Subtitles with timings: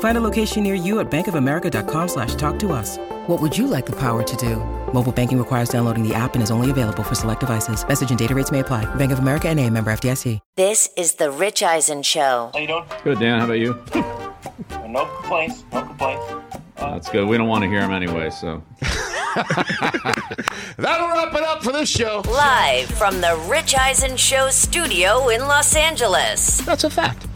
[0.00, 2.98] Find a location near you at bankofamerica.com slash talk to us.
[3.28, 4.56] What would you like the power to do?
[4.92, 7.86] Mobile banking requires downloading the app and is only available for select devices.
[7.86, 8.92] Message and data rates may apply.
[8.96, 10.40] Bank of America and a member FDIC.
[10.56, 12.50] This is the Rich Eisen Show.
[12.52, 12.84] How you doing?
[13.04, 13.38] Good, Dan.
[13.38, 13.74] How about you?
[14.88, 15.62] no complaints.
[15.72, 16.24] No complaints.
[16.78, 17.28] Uh, That's good.
[17.28, 18.62] We don't want to hear them anyway, so.
[20.78, 22.22] That'll wrap it up for this show.
[22.26, 26.58] Live from the Rich Eisen Show studio in Los Angeles.
[26.62, 27.26] That's a fact.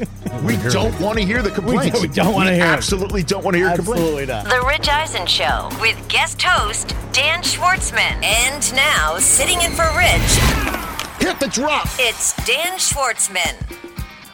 [0.42, 2.00] we don't want to hear the complaints.
[2.00, 2.70] We don't wanna hear 'em.
[2.74, 4.00] Absolutely don't want to hear complaints.
[4.00, 4.44] Absolutely not.
[4.48, 8.22] The Rich Eisen Show with guest host Dan Schwartzman.
[8.22, 11.86] And now, sitting in for Rich, Hit the drop.
[11.98, 13.54] it's Dan Schwartzman.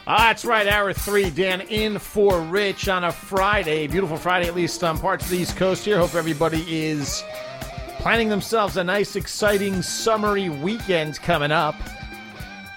[0.07, 0.67] Ah, that's right.
[0.67, 3.87] Hour three, Dan in for Rich on a Friday.
[3.87, 5.97] Beautiful Friday, at least on parts of the East Coast here.
[5.99, 7.23] Hope everybody is
[7.99, 11.75] planning themselves a nice, exciting, summery weekend coming up.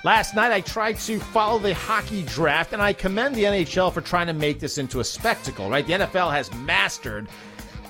[0.04, 4.02] Last night, I tried to follow the hockey draft, and I commend the NHL for
[4.02, 5.86] trying to make this into a spectacle, right?
[5.86, 7.26] The NFL has mastered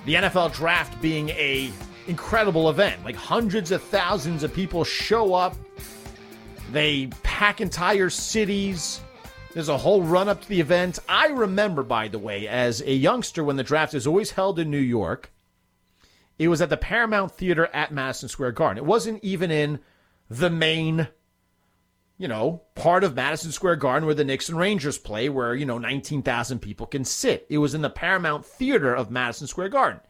[0.05, 1.73] the NFL draft being a
[2.07, 3.05] incredible event.
[3.05, 5.57] Like hundreds of thousands of people show up.
[6.71, 9.01] They pack entire cities.
[9.53, 11.01] There's a whole run up to the event.
[11.09, 14.71] I remember, by the way, as a youngster when the draft is always held in
[14.71, 15.33] New York,
[16.39, 18.79] it was at the Paramount Theater at Madison Square Garden.
[18.79, 19.81] It wasn't even in
[20.31, 21.09] the main,
[22.25, 25.67] you know, part of Madison Square Garden where the Knicks and Rangers play, where, you
[25.67, 27.45] know, 19,000 people can sit.
[27.51, 30.01] It was in the Paramount Theater of Madison Square Garden,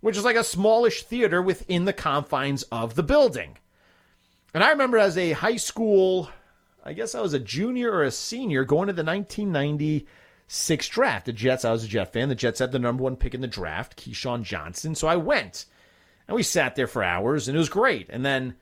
[0.00, 3.58] which is like a smallish theater within the confines of the building.
[4.54, 6.30] And I remember as a high school,
[6.82, 11.26] I guess I was a junior or a senior going to the 1996 draft.
[11.26, 12.30] The Jets, I was a Jet fan.
[12.30, 14.94] The Jets had the number one pick in the draft, Keyshawn Johnson.
[14.94, 15.66] So I went
[16.26, 18.06] and we sat there for hours and it was great.
[18.08, 18.54] And then,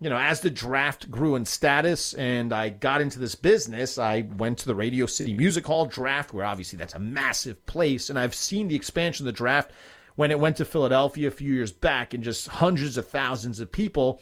[0.00, 4.28] you know, as the draft grew in status and I got into this business, I
[4.36, 8.08] went to the Radio City Music Hall draft, where obviously that's a massive place.
[8.08, 9.72] And I've seen the expansion of the draft
[10.14, 13.72] when it went to Philadelphia a few years back and just hundreds of thousands of
[13.72, 14.20] people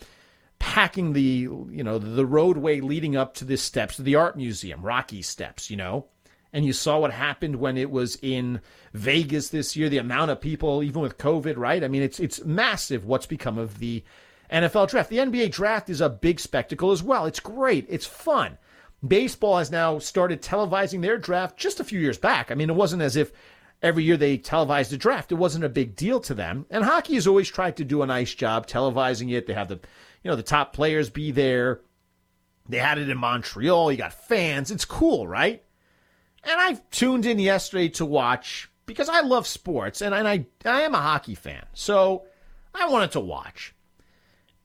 [0.59, 4.81] packing the you know the roadway leading up to the steps of the art museum
[4.81, 6.06] rocky steps you know
[6.53, 8.59] and you saw what happened when it was in
[8.94, 12.42] vegas this year the amount of people even with covid right i mean it's it's
[12.44, 14.03] massive what's become of the
[14.50, 18.58] nfl draft the nba draft is a big spectacle as well it's great it's fun
[19.06, 22.76] baseball has now started televising their draft just a few years back i mean it
[22.76, 23.32] wasn't as if
[23.82, 27.14] every year they televised the draft it wasn't a big deal to them and hockey
[27.14, 29.78] has always tried to do a nice job televising it they have the
[30.26, 31.82] you know, the top players be there.
[32.68, 33.92] They had it in Montreal.
[33.92, 34.72] You got fans.
[34.72, 35.62] It's cool, right?
[36.42, 40.80] And I tuned in yesterday to watch because I love sports and, and I, I
[40.80, 41.64] am a hockey fan.
[41.74, 42.24] So
[42.74, 43.72] I wanted to watch.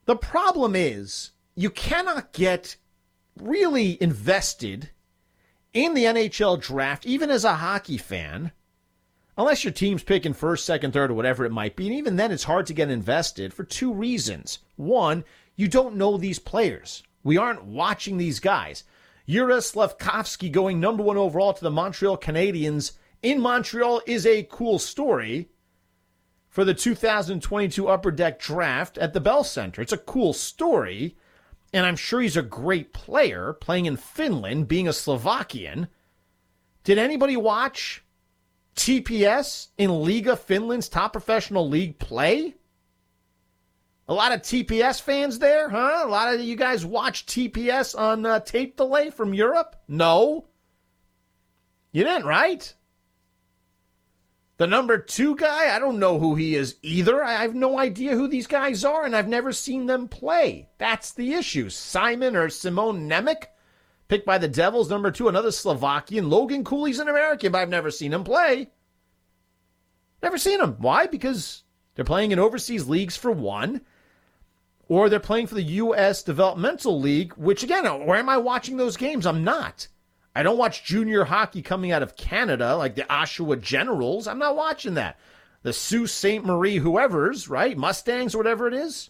[0.05, 2.75] The problem is you cannot get
[3.39, 4.89] really invested
[5.73, 8.51] in the NHL draft, even as a hockey fan,
[9.37, 11.87] unless your team's picking first, second, third, or whatever it might be.
[11.87, 14.59] And even then, it's hard to get invested for two reasons.
[14.75, 15.23] One,
[15.55, 17.03] you don't know these players.
[17.23, 18.83] We aren't watching these guys.
[19.27, 25.50] Slafkovsky going number one overall to the Montreal Canadiens in Montreal is a cool story
[26.51, 29.81] for the 2022 Upper Deck draft at the Bell Center.
[29.81, 31.15] It's a cool story,
[31.73, 35.87] and I'm sure he's a great player playing in Finland, being a Slovakian.
[36.83, 38.03] Did anybody watch
[38.75, 42.55] TPS in Liiga Finland's top professional league play?
[44.09, 46.01] A lot of TPS fans there, huh?
[46.03, 49.77] A lot of you guys watch TPS on uh, tape delay from Europe?
[49.87, 50.47] No.
[51.93, 52.73] You didn't, right?
[54.61, 57.23] The number two guy, I don't know who he is either.
[57.23, 60.69] I have no idea who these guys are, and I've never seen them play.
[60.77, 61.69] That's the issue.
[61.69, 63.45] Simon or Simone Nemec,
[64.07, 66.29] picked by the Devils, number two, another Slovakian.
[66.29, 68.69] Logan Cooley's an American, but I've never seen him play.
[70.21, 70.75] Never seen him.
[70.77, 71.07] Why?
[71.07, 71.63] Because
[71.95, 73.81] they're playing in overseas leagues for one
[74.87, 76.21] or they're playing for the U.S.
[76.21, 79.25] Developmental League, which again, where am I watching those games?
[79.25, 79.87] I'm not.
[80.35, 84.27] I don't watch junior hockey coming out of Canada like the Oshawa Generals.
[84.27, 85.19] I'm not watching that.
[85.63, 86.43] The Sault Ste.
[86.43, 87.77] Marie, whoever's, right?
[87.77, 89.09] Mustangs or whatever it is.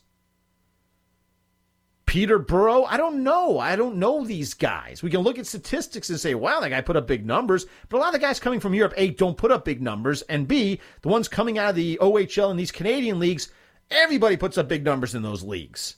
[2.12, 3.58] Peterborough, I don't know.
[3.58, 5.02] I don't know these guys.
[5.02, 7.66] We can look at statistics and say, wow, that guy put up big numbers.
[7.88, 10.22] But a lot of the guys coming from Europe, A, don't put up big numbers.
[10.24, 13.50] And B, the ones coming out of the OHL and these Canadian leagues,
[13.90, 15.96] everybody puts up big numbers in those leagues.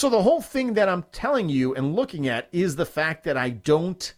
[0.00, 3.36] So the whole thing that I'm telling you and looking at is the fact that
[3.36, 4.14] I don't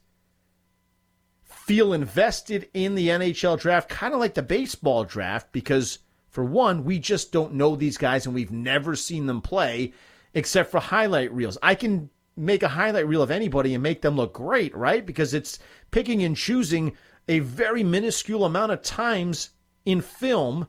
[1.42, 5.98] feel invested in the NHL draft, kind of like the baseball draft, because
[6.28, 9.92] for one, we just don't know these guys and we've never seen them play
[10.34, 11.58] except for highlight reels.
[11.60, 15.04] I can make a highlight reel of anybody and make them look great, right?
[15.04, 15.58] Because it's
[15.90, 16.92] picking and choosing
[17.26, 19.50] a very minuscule amount of times
[19.84, 20.68] in film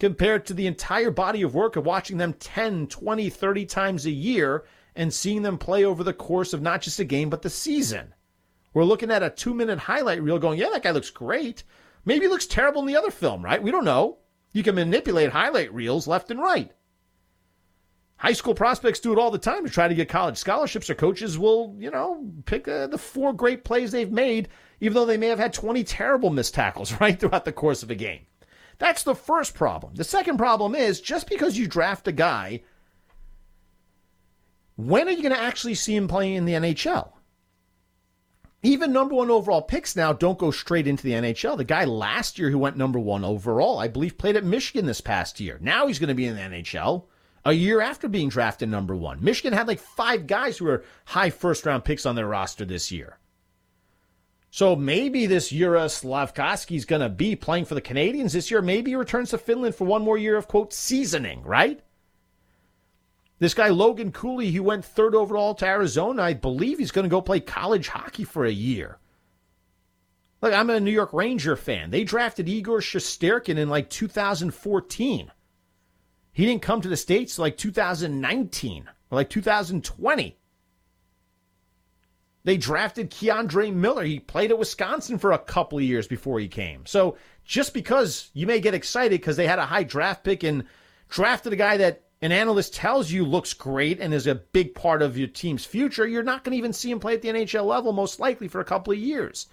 [0.00, 4.10] compared to the entire body of work of watching them 10, 20, 30 times a
[4.10, 4.64] year
[4.96, 8.14] and seeing them play over the course of not just a game, but the season.
[8.72, 11.64] We're looking at a two minute highlight reel going, yeah, that guy looks great.
[12.04, 13.62] Maybe he looks terrible in the other film, right?
[13.62, 14.18] We don't know.
[14.52, 16.72] You can manipulate highlight reels left and right.
[18.16, 20.94] High school prospects do it all the time to try to get college scholarships, or
[20.94, 24.48] coaches will, you know, pick uh, the four great plays they've made,
[24.80, 27.90] even though they may have had 20 terrible missed tackles, right, throughout the course of
[27.90, 28.20] a game.
[28.80, 29.94] That's the first problem.
[29.94, 32.62] The second problem is just because you draft a guy,
[34.76, 37.12] when are you going to actually see him playing in the NHL?
[38.62, 41.58] Even number one overall picks now don't go straight into the NHL.
[41.58, 45.02] The guy last year who went number one overall, I believe, played at Michigan this
[45.02, 45.58] past year.
[45.60, 47.04] Now he's going to be in the NHL
[47.44, 49.22] a year after being drafted number one.
[49.22, 52.90] Michigan had like five guys who were high first round picks on their roster this
[52.90, 53.18] year.
[54.50, 58.60] So maybe this Juraj Slafkovsky is going to be playing for the Canadiens this year.
[58.60, 61.80] Maybe he returns to Finland for one more year of, quote, seasoning, right?
[63.38, 66.22] This guy, Logan Cooley, he went third overall to Arizona.
[66.22, 68.98] I believe he's going to go play college hockey for a year.
[70.42, 71.90] Look, I'm a New York Ranger fan.
[71.90, 75.32] They drafted Igor Shesterkin in like 2014.
[76.32, 80.39] He didn't come to the States like 2019 or like 2020.
[82.44, 84.04] They drafted K'Andre Miller.
[84.04, 86.86] He played at Wisconsin for a couple of years before he came.
[86.86, 90.64] So just because you may get excited because they had a high draft pick and
[91.08, 95.02] drafted a guy that an analyst tells you looks great and is a big part
[95.02, 97.64] of your team's future, you're not going to even see him play at the NHL
[97.64, 99.46] level, most likely for a couple of years.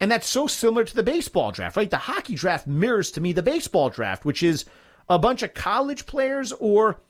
[0.00, 1.90] And that's so similar to the baseball draft, right?
[1.90, 4.64] The hockey draft mirrors to me the baseball draft, which is
[5.08, 7.00] a bunch of college players or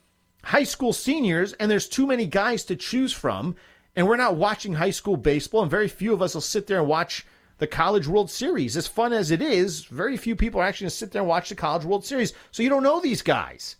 [0.43, 3.55] high school seniors, and there's too many guys to choose from.
[3.95, 6.79] And we're not watching high school baseball, and very few of us will sit there
[6.79, 7.25] and watch
[7.59, 8.75] the College World Series.
[8.75, 11.29] As fun as it is, very few people are actually going to sit there and
[11.29, 12.33] watch the College World Series.
[12.51, 13.75] So you don't know these guys.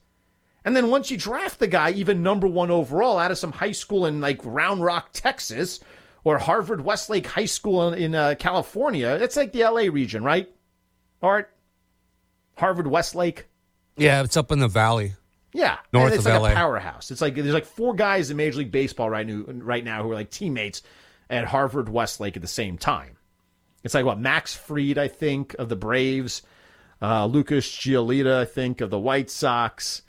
[0.65, 3.71] And then once you draft the guy, even number one overall, out of some high
[3.71, 5.80] school in like Round Rock, Texas,
[6.24, 10.50] or Harvard Westlake High School in, in uh, California, it's like the LA region, right?
[11.21, 11.54] Art?
[12.57, 13.48] Harvard Westlake?
[13.98, 15.13] Yeah, it's up in the valley.
[15.54, 16.52] Yeah, north and it's of like LA.
[16.52, 17.12] a powerhouse.
[17.12, 20.12] It's like there's like four guys in Major League Baseball right now, right now who
[20.12, 20.82] are like teammates
[21.30, 23.18] at Harvard Westlake at the same time.
[23.84, 26.42] It's like what Max Fried, I think, of the Braves,
[27.02, 30.04] uh, Lucas Giolito, I think, of the White Sox,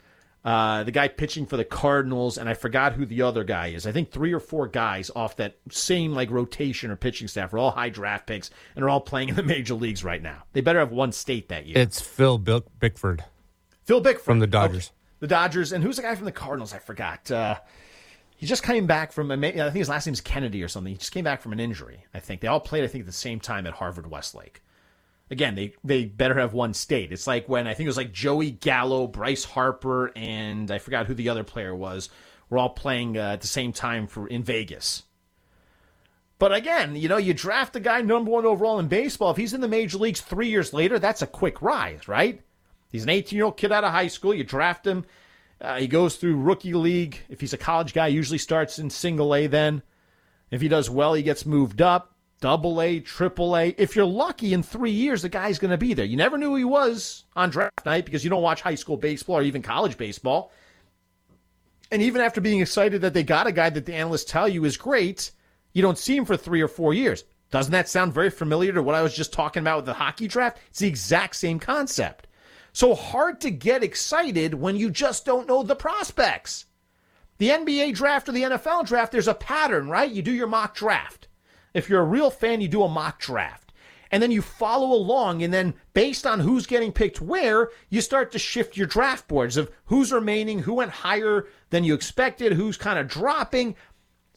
[0.45, 3.85] uh, the guy pitching for the Cardinals, and I forgot who the other guy is.
[3.85, 7.57] I think three or four guys off that same like rotation or pitching staff are
[7.57, 10.43] all high draft picks and are all playing in the major leagues right now.
[10.53, 11.77] They better have won state that year.
[11.77, 13.25] It's Phil Bickford
[13.83, 14.87] Phil Bickford from the Dodgers.
[14.87, 14.95] Okay.
[15.25, 16.71] The Dodgers, and who's the guy from the Cardinals?
[16.71, 17.31] I forgot.
[17.31, 17.55] Uh,
[18.35, 19.31] he just came back from.
[19.31, 20.93] I think his last name's Kennedy or something.
[20.93, 22.05] He just came back from an injury.
[22.13, 22.83] I think they all played.
[22.83, 24.61] I think at the same time at Harvard Westlake.
[25.31, 27.11] Again, they they better have won state.
[27.11, 31.07] It's like when I think it was like Joey Gallo, Bryce Harper, and I forgot
[31.07, 32.09] who the other player was.
[32.51, 35.01] Were all playing uh, at the same time for in Vegas.
[36.37, 39.31] But again, you know, you draft a guy number one overall in baseball.
[39.31, 42.43] If he's in the major leagues three years later, that's a quick rise, right?
[42.95, 44.33] He's an 18 year old kid out of high school.
[44.33, 45.05] You draft him.
[45.59, 47.19] Uh, he goes through rookie league.
[47.29, 49.83] If he's a college guy, usually starts in single A then.
[50.49, 52.15] If he does well, he gets moved up.
[52.39, 53.75] Double A, triple A.
[53.77, 56.05] If you're lucky, in three years, the guy's going to be there.
[56.05, 58.97] You never knew who he was on draft night because you don't watch high school
[58.97, 60.51] baseball or even college baseball.
[61.91, 64.63] And even after being excited that they got a guy that the analysts tell you
[64.65, 65.31] is great,
[65.73, 67.23] you don't see him for three or four years.
[67.51, 70.27] Doesn't that sound very familiar to what I was just talking about with the hockey
[70.27, 70.57] draft?
[70.69, 72.27] It's the exact same concept.
[72.75, 76.65] So hard to get excited when you just don't know the prospects.
[77.37, 80.11] The NBA draft or the NFL draft, there's a pattern, right?
[80.11, 81.29] You do your mock draft.
[81.73, 83.71] If you're a real fan, you do a mock draft.
[84.11, 88.33] And then you follow along, and then based on who's getting picked where, you start
[88.33, 92.75] to shift your draft boards of who's remaining, who went higher than you expected, who's
[92.75, 93.77] kind of dropping.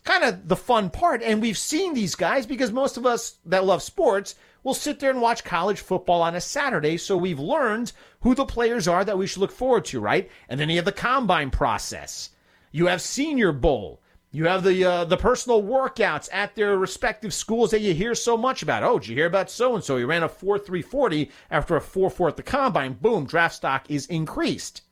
[0.05, 1.25] Kind of the fun part.
[1.25, 4.37] And we've seen these guys because most of us that love sports
[4.69, 6.99] will sit there and watch college football on a Saturday.
[6.99, 10.31] So we've learned who the players are that we should look forward to, right?
[10.51, 12.31] And then you have the combine process.
[12.71, 14.03] You have Senior Bowl.
[14.31, 18.37] You have the uh, the personal workouts at their respective schools that you hear so
[18.37, 18.83] much about.
[18.83, 19.97] Oh, did you hear about so and so?
[19.97, 22.93] He ran a four three forty after a four four at the combine.
[22.93, 24.83] Boom, draft stock is increased.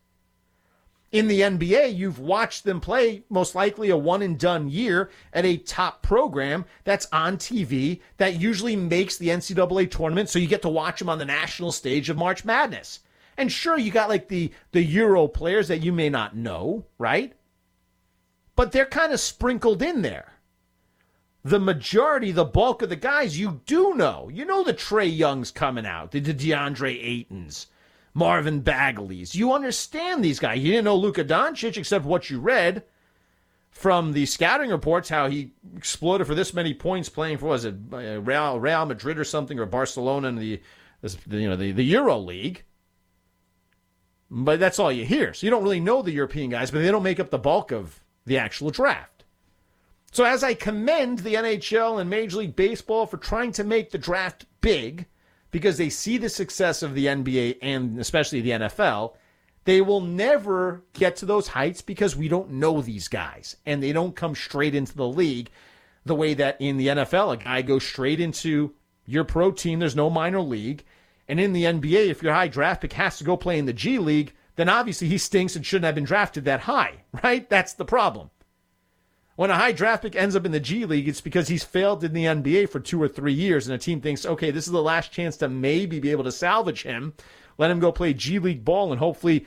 [1.13, 5.47] In the NBA, you've watched them play most likely a one and done year at
[5.47, 10.63] a top program that's on TV that usually makes the NCAA tournament, so you get
[10.63, 13.01] to watch them on the national stage of March Madness.
[13.37, 17.35] And sure, you got like the the Euro players that you may not know, right?
[18.57, 20.33] but they're kind of sprinkled in there.
[21.45, 24.29] The majority, the bulk of the guys you do know.
[24.33, 27.67] You know the Trey Youngs coming out, the DeAndre Aytons,
[28.17, 29.35] Marvin Bagleys.
[29.35, 30.61] You understand these guys.
[30.61, 32.83] You didn't know Luka Doncic except what you read
[33.71, 37.75] from the scouting reports, how he exploded for this many points playing for was it
[37.91, 40.63] Real Real Madrid or something or Barcelona in the
[41.29, 42.65] you know the, the Euro League.
[44.31, 45.35] But that's all you hear.
[45.35, 47.71] So you don't really know the European guys, but they don't make up the bulk
[47.71, 49.25] of the actual draft.
[50.11, 53.99] So, as I commend the NHL and Major League Baseball for trying to make the
[53.99, 55.05] draft big
[55.51, 59.15] because they see the success of the NBA and especially the NFL,
[59.65, 63.93] they will never get to those heights because we don't know these guys and they
[63.93, 65.51] don't come straight into the league
[66.07, 68.73] the way that in the NFL, a guy goes straight into
[69.05, 70.85] your pro team, there's no minor league.
[71.29, 73.73] And in the NBA, if your high draft pick has to go play in the
[73.73, 77.49] G League, then obviously he stinks and shouldn't have been drafted that high, right?
[77.51, 78.31] That's the problem.
[79.37, 82.03] When a high draft pick ends up in the G League, it's because he's failed
[82.03, 84.73] in the NBA for two or three years, and a team thinks, okay, this is
[84.73, 87.13] the last chance to maybe be able to salvage him.
[87.59, 89.47] Let him go play G League ball, and hopefully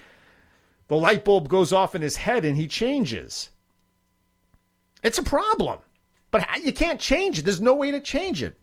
[0.90, 3.50] the light bulb goes off in his head and he changes.
[5.04, 5.80] It's a problem,
[6.30, 7.46] but you can't change it.
[7.46, 8.58] There's no way to change it.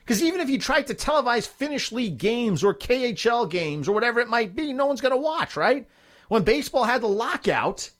[0.00, 4.20] Because even if you tried to televise Finnish League games or KHL games or whatever
[4.20, 5.86] it might be, no one's going to watch, right?
[6.28, 7.90] When baseball had the lockout,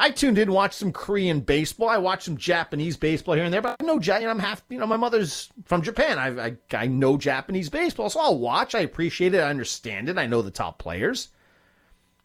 [0.00, 1.90] I tuned in, watched some Korean baseball.
[1.90, 4.78] I watched some Japanese baseball here and there, but I know, know, I'm half, you
[4.78, 6.18] know, my mother's from Japan.
[6.18, 8.74] I, I, I know Japanese baseball, so I'll watch.
[8.74, 9.40] I appreciate it.
[9.40, 10.16] I understand it.
[10.16, 11.28] I know the top players.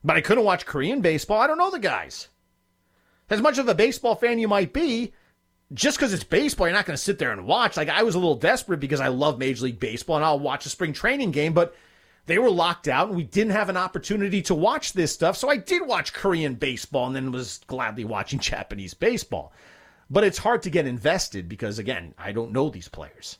[0.05, 1.41] But I couldn't watch Korean baseball.
[1.41, 2.29] I don't know the guys.
[3.29, 5.13] As much of a baseball fan you might be,
[5.73, 7.75] just because it's baseball, you're not going to sit there and watch.
[7.75, 10.65] Like I was a little desperate because I love Major League Baseball and I'll watch
[10.65, 11.75] a spring training game, but
[12.25, 15.37] they were locked out and we didn't have an opportunity to watch this stuff.
[15.37, 19.53] So I did watch Korean baseball and then was gladly watching Japanese baseball.
[20.09, 23.37] But it's hard to get invested because again, I don't know these players.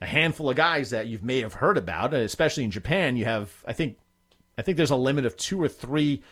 [0.00, 3.24] A handful of guys that you may have heard about, uh, especially in Japan, you
[3.24, 3.98] have I think
[4.58, 6.22] I think there's a limit of 2 or 3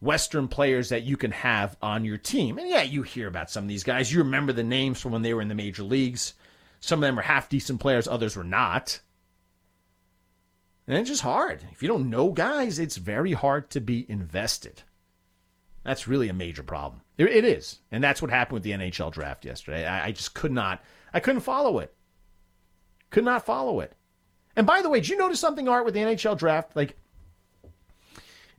[0.00, 2.58] Western players that you can have on your team.
[2.58, 4.12] And yeah, you hear about some of these guys.
[4.12, 6.34] You remember the names from when they were in the major leagues.
[6.80, 9.00] Some of them are half decent players, others were not.
[10.88, 11.62] And it's just hard.
[11.70, 14.82] If you don't know guys, it's very hard to be invested.
[15.84, 17.02] That's really a major problem.
[17.18, 17.80] it is.
[17.92, 19.86] And that's what happened with the NHL draft yesterday.
[19.86, 21.94] I, just could not, I couldn't follow it.
[23.10, 23.92] Could not follow it.
[24.56, 26.74] And by the way, did you notice something, Art, with the NHL draft?
[26.74, 26.96] Like,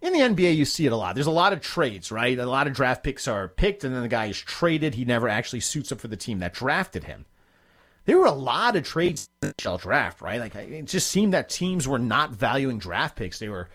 [0.02, 1.16] in the NBA, you see it a lot.
[1.16, 2.38] There's a lot of trades, right?
[2.38, 4.96] A lot of draft picks are picked, and then the guy is traded.
[4.96, 7.26] He never actually suits up for the team that drafted him.
[8.10, 10.40] There were a lot of trades in the NHL draft, right?
[10.40, 13.38] Like it just seemed that teams were not valuing draft picks.
[13.38, 13.70] They were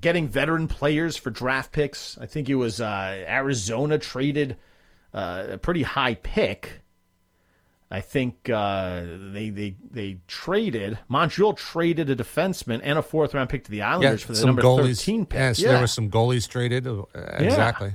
[0.00, 2.18] getting veteran players for draft picks.
[2.18, 4.56] I think it was uh, Arizona traded
[5.14, 6.82] uh, a pretty high pick
[7.92, 9.02] I think uh,
[9.32, 13.82] they they they traded Montreal traded a defenseman and a fourth round pick to the
[13.82, 15.38] Islanders yeah, for the number goalies, thirteen pick.
[15.38, 15.72] Yes, yeah.
[15.72, 16.86] there were some goalies traded.
[16.86, 17.94] Uh, exactly.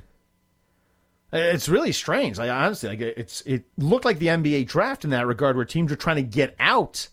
[1.33, 2.37] It's really strange.
[2.37, 5.91] Like honestly, like it's it looked like the NBA draft in that regard, where teams
[5.91, 7.09] are trying to get out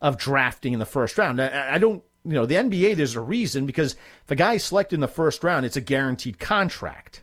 [0.00, 1.40] of drafting in the first round.
[1.40, 2.96] I, I don't, you know, the NBA.
[2.96, 3.96] There's a reason because
[4.28, 7.22] if a selected in the first round, it's a guaranteed contract.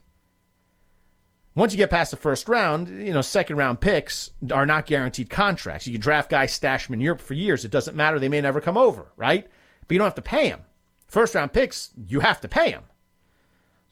[1.56, 5.30] Once you get past the first round, you know, second round picks are not guaranteed
[5.30, 5.86] contracts.
[5.86, 7.64] You can draft guys, stash them in Europe for years.
[7.64, 8.18] It doesn't matter.
[8.20, 9.48] They may never come over, right?
[9.88, 10.62] But you don't have to pay them.
[11.08, 12.84] First round picks, you have to pay them.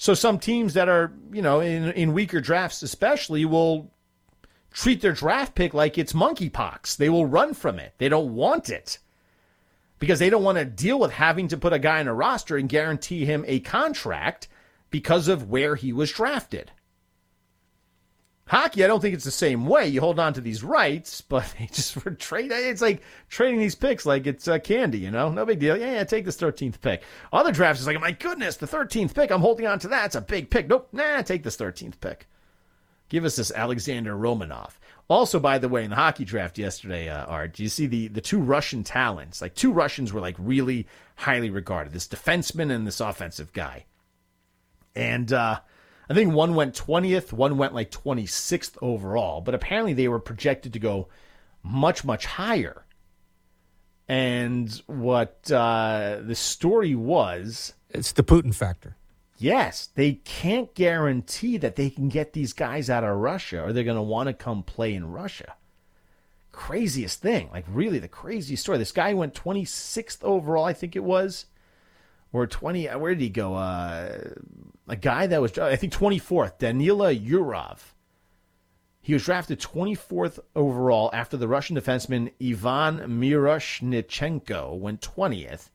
[0.01, 3.91] So some teams that are, you know, in, in weaker drafts especially will
[4.73, 6.97] treat their draft pick like it's monkeypox.
[6.97, 7.93] They will run from it.
[7.99, 8.97] They don't want it
[9.99, 12.57] because they don't want to deal with having to put a guy in a roster
[12.57, 14.47] and guarantee him a contract
[14.89, 16.71] because of where he was drafted.
[18.51, 19.87] Hockey, I don't think it's the same way.
[19.87, 22.51] You hold on to these rights, but they just trade.
[22.51, 25.31] It's like trading these picks like it's uh, candy, you know?
[25.31, 25.77] No big deal.
[25.77, 27.01] Yeah, yeah, take this 13th pick.
[27.31, 29.31] Other drafts is like, my goodness, the 13th pick.
[29.31, 30.07] I'm holding on to that.
[30.07, 30.67] It's a big pick.
[30.67, 32.27] Nope, nah, take this 13th pick.
[33.07, 34.71] Give us this Alexander Romanov.
[35.07, 38.09] Also, by the way, in the hockey draft yesterday, uh, Art, do you see the
[38.09, 39.41] the two Russian talents?
[39.41, 41.93] Like two Russians were like really highly regarded.
[41.93, 43.85] This defenseman and this offensive guy.
[44.93, 45.61] And uh,
[46.11, 50.73] I think one went 20th, one went like 26th overall, but apparently they were projected
[50.73, 51.07] to go
[51.63, 52.85] much, much higher.
[54.09, 57.75] And what uh, the story was.
[57.91, 58.97] It's the Putin factor.
[59.37, 63.85] Yes, they can't guarantee that they can get these guys out of Russia or they're
[63.85, 65.53] going to want to come play in Russia.
[66.51, 68.79] Craziest thing, like really the craziest story.
[68.79, 71.45] This guy went 26th overall, I think it was,
[72.33, 72.89] or 20.
[72.89, 73.55] Uh, where did he go?
[73.55, 74.29] Uh,
[74.87, 77.79] a guy that was, I think, 24th, Danila Yurov.
[79.01, 85.69] He was drafted 24th overall after the Russian defenseman Ivan Miroshnichenko went 20th.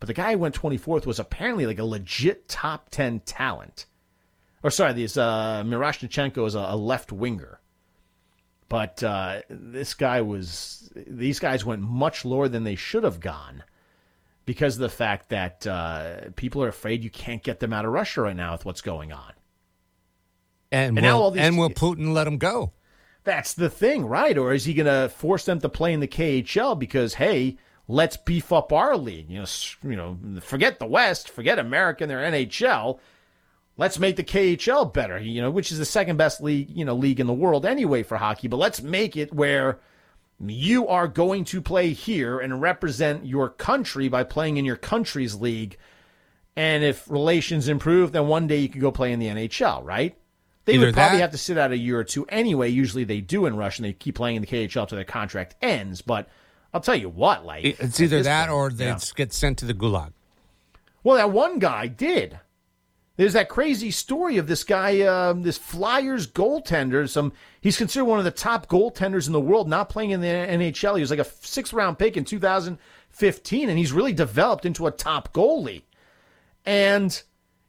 [0.00, 3.86] But the guy who went 24th was apparently like a legit top 10 talent.
[4.62, 7.60] Or sorry, this uh, Miroshnichenko is a, a left winger.
[8.68, 13.62] But uh, this guy was, these guys went much lower than they should have gone
[14.46, 17.92] because of the fact that uh, people are afraid you can't get them out of
[17.92, 19.32] Russia right now with what's going on.
[20.72, 22.72] And, and will, now all these, and will Putin let them go?
[23.24, 24.38] That's the thing, right?
[24.38, 28.16] Or is he going to force them to play in the KHL because hey, let's
[28.16, 29.28] beef up our league?
[29.28, 29.46] You know,
[29.82, 33.00] you know, forget the West, forget America and their NHL.
[33.76, 35.18] Let's make the KHL better.
[35.18, 38.04] You know, which is the second best league, you know, league in the world anyway
[38.04, 38.46] for hockey.
[38.46, 39.80] But let's make it where
[40.38, 45.34] you are going to play here and represent your country by playing in your country's
[45.34, 45.78] league.
[46.56, 50.16] And if relations improve, then one day you could go play in the NHL, right?
[50.64, 52.68] They Either would probably that, have to sit out a year or two anyway.
[52.68, 53.82] Usually they do in Russia.
[53.82, 56.02] And they keep playing in the KHL till their contract ends.
[56.02, 56.28] But
[56.74, 58.98] I'll tell you what, like it's either that point, or they yeah.
[59.14, 60.12] get sent to the gulag.
[61.02, 62.40] Well, that one guy did.
[63.16, 67.08] There's that crazy story of this guy, um, this Flyers goaltender.
[67.08, 70.26] Some he's considered one of the top goaltenders in the world, not playing in the
[70.26, 70.96] NHL.
[70.96, 74.90] He was like a sixth round pick in 2015, and he's really developed into a
[74.90, 75.82] top goalie.
[76.66, 77.22] And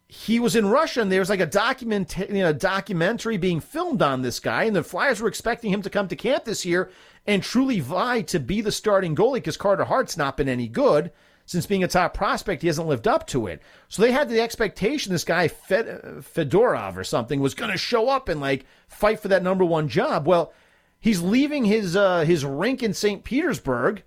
[0.10, 4.02] he was in Russia, and there was like a document, you know, documentary being filmed
[4.02, 6.90] on this guy, and the Flyers were expecting him to come to camp this year
[7.26, 11.12] and truly vie to be the starting goalie because Carter Hart's not been any good
[11.48, 13.62] since being a top prospect, he hasn't lived up to it.
[13.88, 15.86] So they had the expectation this guy Fed,
[16.20, 19.88] Fedorov or something was going to show up and like fight for that number one
[19.88, 20.28] job.
[20.28, 20.54] Well,
[21.00, 23.24] he's leaving his uh, his rink in St.
[23.24, 24.04] Petersburg,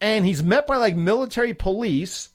[0.00, 2.30] and he's met by like military police.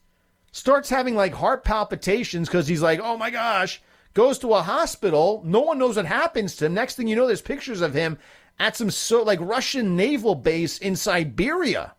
[0.53, 3.81] Starts having like heart palpitations because he's like, oh my gosh.
[4.13, 5.41] Goes to a hospital.
[5.45, 6.73] No one knows what happens to him.
[6.73, 8.17] Next thing you know, there's pictures of him
[8.59, 11.95] at some so like Russian naval base in Siberia.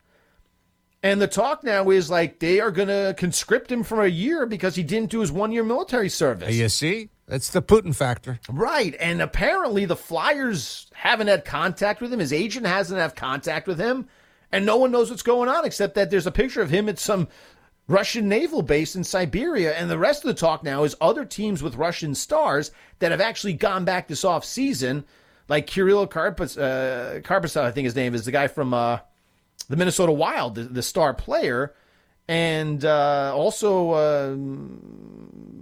[1.03, 4.47] And the talk now is like they are going to conscript him for a year
[4.47, 6.55] because he didn't do his one year military service.
[6.55, 7.11] You see?
[7.27, 8.38] That's the Putin factor.
[8.49, 8.95] Right.
[9.01, 12.21] And apparently the Flyers haven't had contact with him.
[12.21, 14.07] His agent hasn't had contact with him.
[14.53, 16.99] And no one knows what's going on except that there's a picture of him at
[16.99, 17.27] some
[17.88, 19.75] Russian naval base in Siberia.
[19.75, 23.21] And the rest of the talk now is other teams with Russian stars that have
[23.21, 25.05] actually gone back this off season,
[25.49, 28.73] like Kirill Karpas, uh, Karpasov, I think his name is the guy from.
[28.73, 28.99] Uh,
[29.73, 31.75] the Minnesota Wild, the, the star player,
[32.29, 34.37] and uh, also uh,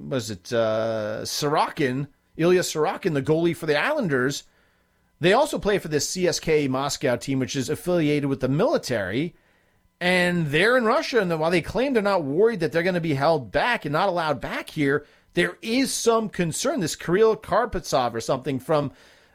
[0.09, 4.42] was it uh, Sorokin, Ilya Sorokin, the goalie for the Islanders.
[5.20, 9.37] They also play for this CSK Moscow team, which is affiliated with the military.
[10.01, 13.01] And they're in Russia, and while they claim they're not worried that they're going to
[13.01, 16.81] be held back and not allowed back here, there is some concern.
[16.81, 18.90] This Kirill Karpetsov or something from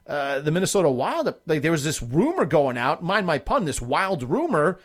[0.07, 3.81] uh, the Minnesota Wild, like there was this rumor going out, mind my pun, this
[3.81, 4.79] wild rumor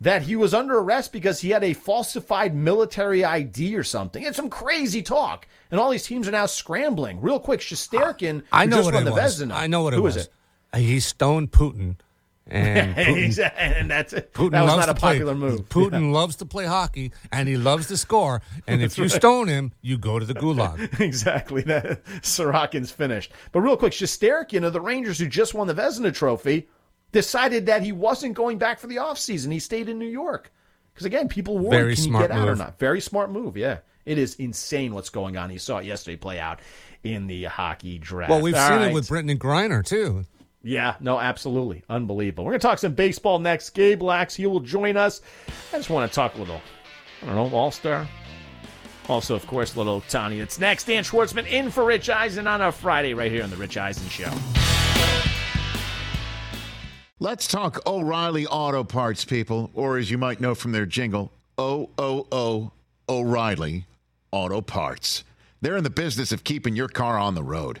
[0.00, 4.22] that he was under arrest because he had a falsified military ID or something.
[4.22, 5.46] It's some crazy talk.
[5.70, 7.20] And all these teams are now scrambling.
[7.20, 9.40] Real quick, Shesterkin, I know just what won it the was.
[9.42, 9.52] Vezina.
[9.52, 10.16] I know what it Who was.
[10.16, 10.28] is
[10.72, 10.78] it?
[10.78, 11.96] He stoned Putin
[12.50, 14.32] and Putin, and that's it.
[14.32, 15.68] Putin that was not a play- popular move.
[15.68, 16.12] Putin Yeah.
[16.12, 18.42] loves to play hockey and he loves to score.
[18.66, 21.00] And if you stone him, you go to the gulag.
[21.00, 21.62] exactly.
[21.62, 23.32] That Sorokin's finished.
[23.52, 26.68] But real quick, Shesterkin of the Rangers, who just won the Vezina Trophy,
[27.12, 29.52] decided that he wasn't going back for the offseason.
[29.52, 30.52] He stayed in New York.
[30.94, 32.78] Because again, people worry, Very can you get out or not?
[32.78, 33.78] Very smart move, yeah.
[34.06, 35.50] It is insane what's going on.
[35.50, 36.60] He saw it yesterday play out
[37.04, 38.30] in the hockey draft.
[38.30, 38.90] Well, we've All seen right.
[38.90, 40.24] it with Brittney Griner, too.
[40.62, 41.82] Yeah, no, absolutely.
[41.88, 42.44] Unbelievable.
[42.44, 43.70] We're going to talk some baseball next.
[43.70, 45.22] Gabe Lacques, he will join us.
[45.72, 46.60] I just want to talk a little,
[47.22, 48.06] I don't know, All Star.
[49.08, 50.38] Also, of course, little Tony.
[50.38, 50.84] It's next.
[50.84, 54.08] Dan Schwartzman in for Rich Eisen on a Friday right here on The Rich Eisen
[54.08, 54.30] Show.
[57.18, 61.90] Let's talk O'Reilly Auto Parts, people, or as you might know from their jingle, O
[61.98, 62.72] O O
[63.08, 63.86] O'Reilly
[64.30, 65.24] Auto Parts.
[65.60, 67.80] They're in the business of keeping your car on the road.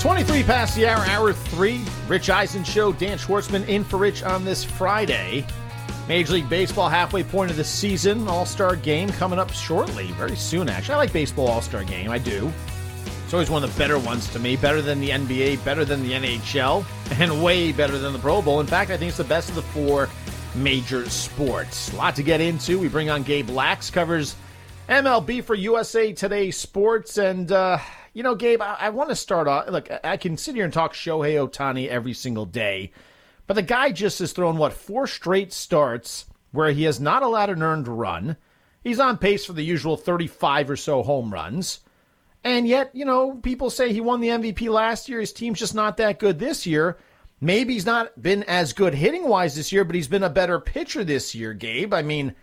[0.00, 1.84] 23 past the hour, hour three.
[2.08, 5.44] Rich Eisen Show, Dan Schwartzman in for Rich on this Friday.
[6.08, 8.26] Major League Baseball halfway point of the season.
[8.26, 10.94] All Star game coming up shortly, very soon, actually.
[10.94, 12.50] I like Baseball All Star game, I do.
[13.24, 14.56] It's always one of the better ones to me.
[14.56, 16.82] Better than the NBA, better than the NHL,
[17.20, 18.58] and way better than the Pro Bowl.
[18.60, 20.08] In fact, I think it's the best of the four
[20.54, 21.92] major sports.
[21.92, 22.78] A lot to get into.
[22.78, 24.34] We bring on Gabe Lacques, covers
[24.88, 27.78] MLB for USA Today Sports, and uh,
[28.12, 29.68] you know, Gabe, I, I want to start off.
[29.68, 32.92] Look, I can sit here and talk Shohei Ohtani every single day,
[33.46, 37.50] but the guy just has thrown, what, four straight starts where he has not allowed
[37.50, 38.36] an earned run.
[38.82, 41.80] He's on pace for the usual 35 or so home runs.
[42.42, 45.20] And yet, you know, people say he won the MVP last year.
[45.20, 46.96] His team's just not that good this year.
[47.40, 50.58] Maybe he's not been as good hitting wise this year, but he's been a better
[50.58, 51.92] pitcher this year, Gabe.
[51.92, 52.34] I mean,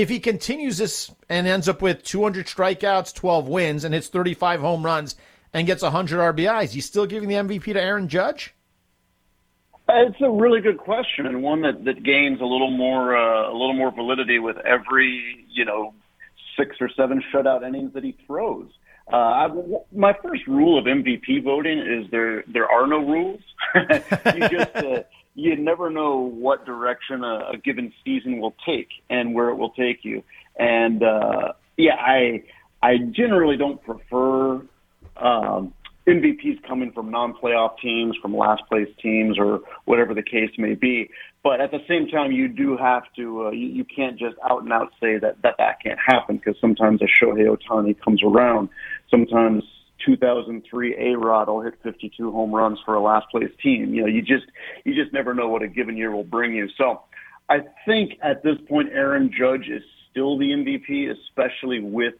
[0.00, 4.60] if he continues this and ends up with 200 strikeouts, 12 wins, and hits 35
[4.60, 5.16] home runs
[5.54, 8.54] and gets 100 RBIs, he's still giving the MVP to Aaron Judge?
[9.88, 13.52] It's a really good question, and one that, that gains a little more uh, a
[13.52, 15.94] little more validity with every you know
[16.58, 18.68] six or seven shutout innings that he throws.
[19.12, 19.48] Uh, I,
[19.92, 23.40] my first rule of MVP voting is there there are no rules.
[23.76, 25.04] you just uh,
[25.36, 29.70] you never know what direction a, a given season will take and where it will
[29.70, 30.24] take you.
[30.58, 32.42] And uh, yeah, I
[32.82, 34.62] I generally don't prefer
[35.16, 35.74] um,
[36.06, 41.10] MVPs coming from non-playoff teams, from last place teams, or whatever the case may be.
[41.42, 43.46] But at the same time, you do have to.
[43.46, 46.56] Uh, you, you can't just out and out say that that that can't happen because
[46.60, 48.70] sometimes a Shohei Ohtani comes around.
[49.10, 49.64] Sometimes
[50.04, 53.94] 2003 A Rod will hit 52 home runs for a last place team.
[53.94, 54.44] You know, you just
[54.84, 56.68] you just never know what a given year will bring you.
[56.76, 57.02] So,
[57.48, 62.14] I think at this point, Aaron Judge is still the MVP, especially with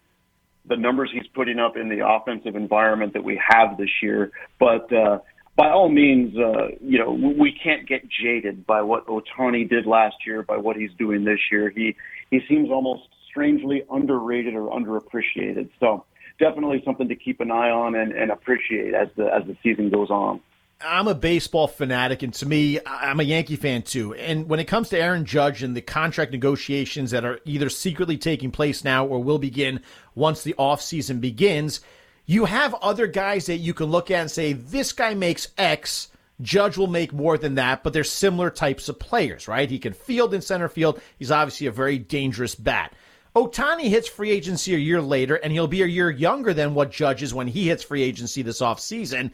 [0.68, 4.30] the numbers he's putting up in the offensive environment that we have this year.
[4.58, 5.18] But uh,
[5.56, 10.16] by all means, uh, you know, we can't get jaded by what Ohtani did last
[10.26, 11.70] year, by what he's doing this year.
[11.70, 11.96] He
[12.30, 15.70] he seems almost strangely underrated or underappreciated.
[15.78, 16.04] So
[16.38, 19.90] definitely something to keep an eye on and, and appreciate as the as the season
[19.90, 20.40] goes on.
[20.78, 24.12] I'm a baseball fanatic, and to me, I'm a Yankee fan too.
[24.12, 28.18] And when it comes to Aaron Judge and the contract negotiations that are either secretly
[28.18, 29.80] taking place now or will begin
[30.14, 31.80] once the offseason begins,
[32.26, 36.08] you have other guys that you can look at and say, this guy makes X.
[36.42, 39.70] Judge will make more than that, but they're similar types of players, right?
[39.70, 41.00] He can field in center field.
[41.18, 42.92] He's obviously a very dangerous bat.
[43.36, 46.90] Ohtani hits free agency a year later, and he'll be a year younger than what
[46.90, 49.30] Judge is when he hits free agency this offseason.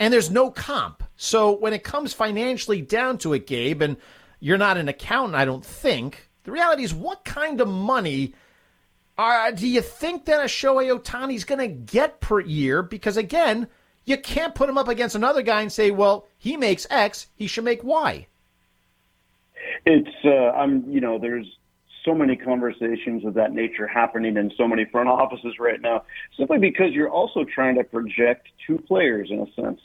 [0.00, 1.04] And there's no comp.
[1.16, 3.96] So when it comes financially down to it, Gabe, and
[4.40, 8.34] you're not an accountant, I don't think, the reality is what kind of money
[9.16, 12.82] are, do you think that a Shohei Ohtani's going to get per year?
[12.82, 13.68] Because again,
[14.04, 17.46] you can't put him up against another guy and say, well, he makes X, he
[17.46, 18.26] should make Y.
[19.84, 21.46] It's, uh, I'm, you know, there's
[22.06, 26.04] so many conversations of that nature happening in so many front offices right now,
[26.38, 29.80] simply because you're also trying to project two players in a sense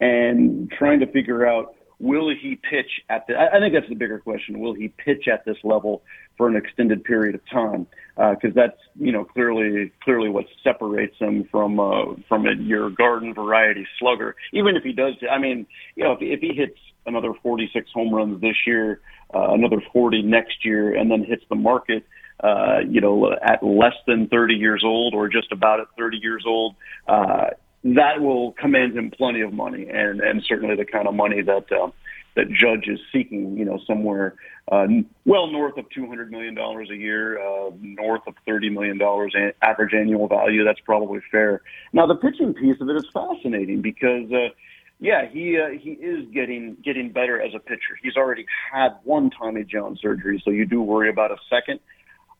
[0.00, 3.34] and trying to figure out will he pitch at the?
[3.38, 4.58] I think that's the bigger question.
[4.58, 6.02] Will he pitch at this level
[6.36, 7.86] for an extended period of time?
[8.16, 12.90] Because uh, that's you know clearly clearly what separates him from uh, from a, your
[12.90, 14.36] garden variety slugger.
[14.52, 18.12] Even if he does, I mean, you know, if, if he hits another 46 home
[18.12, 19.00] runs this year,
[19.34, 22.04] uh, another 40 next year, and then hits the market.
[22.42, 26.44] Uh, you know, at less than 30 years old or just about at 30 years
[26.46, 26.74] old,
[27.08, 27.46] uh,
[27.82, 31.70] that will command him plenty of money, and and certainly the kind of money that
[31.72, 31.88] uh,
[32.34, 33.56] that Judge is seeking.
[33.56, 34.34] You know, somewhere
[34.70, 34.86] uh,
[35.24, 39.34] well north of two hundred million dollars a year, uh, north of thirty million dollars
[39.62, 40.64] average annual value.
[40.64, 41.62] That's probably fair.
[41.92, 44.30] Now, the pitching piece of it is fascinating because.
[44.32, 44.48] Uh,
[44.98, 47.98] yeah, he uh, he is getting getting better as a pitcher.
[48.02, 51.80] He's already had one Tommy John surgery, so you do worry about a second.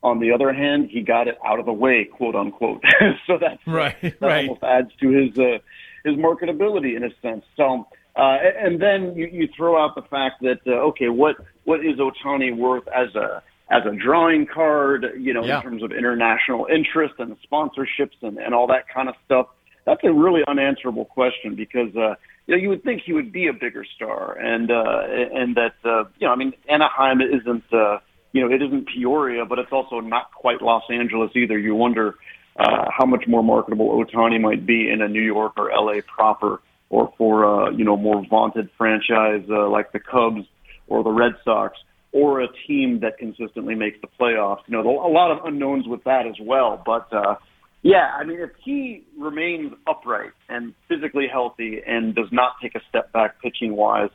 [0.03, 2.83] On the other hand, he got it out of the way, quote unquote.
[3.27, 4.01] so that's right.
[4.01, 4.49] That right.
[4.49, 5.59] almost adds to his uh,
[6.05, 7.45] his marketability in a sense.
[7.57, 11.81] So, uh, and then you, you throw out the fact that uh, okay, what what
[11.81, 15.07] is Ohtani worth as a as a drawing card?
[15.19, 15.59] You know, yeah.
[15.59, 19.49] in terms of international interest and sponsorships and and all that kind of stuff.
[19.85, 22.17] That's a really unanswerable question because uh,
[22.47, 25.03] you know you would think he would be a bigger star, and uh,
[25.35, 27.65] and that uh, you know I mean Anaheim isn't.
[27.73, 27.99] Uh,
[28.37, 31.59] you know, it isn't Peoria, but it's also not quite Los Angeles either.
[31.59, 32.17] You wonder
[32.59, 36.61] uh, how much more marketable Ohtani might be in a New York or LA proper,
[36.91, 40.47] or for a you know more vaunted franchise uh, like the Cubs
[40.87, 41.79] or the Red Sox,
[42.13, 44.61] or a team that consistently makes the playoffs.
[44.67, 46.83] You know, a lot of unknowns with that as well.
[46.85, 47.37] But uh,
[47.87, 52.81] yeah, I mean, if he remains upright and physically healthy and does not take a
[52.89, 54.11] step back pitching wise,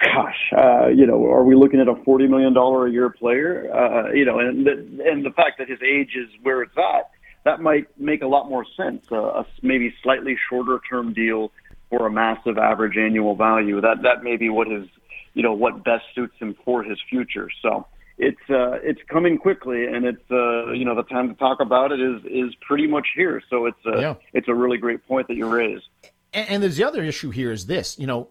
[0.00, 3.68] gosh, uh, you know, are we looking at a forty million dollar a year player?
[3.74, 4.72] Uh, you know, and the,
[5.04, 7.10] and the fact that his age is where it's at,
[7.44, 9.04] that might make a lot more sense.
[9.10, 11.50] Uh, a maybe slightly shorter term deal
[11.90, 13.80] for a massive average annual value.
[13.80, 14.86] That that may be what his,
[15.34, 17.48] you know, what best suits him for his future.
[17.60, 17.86] So
[18.18, 21.92] it's uh, it's coming quickly, and it's uh, you know the time to talk about
[21.92, 23.42] it is is pretty much here.
[23.50, 24.14] So it's a Yeah.
[24.32, 25.84] it's a really great point that you raised.
[26.32, 28.28] And, and there's the other issue here is this, you know,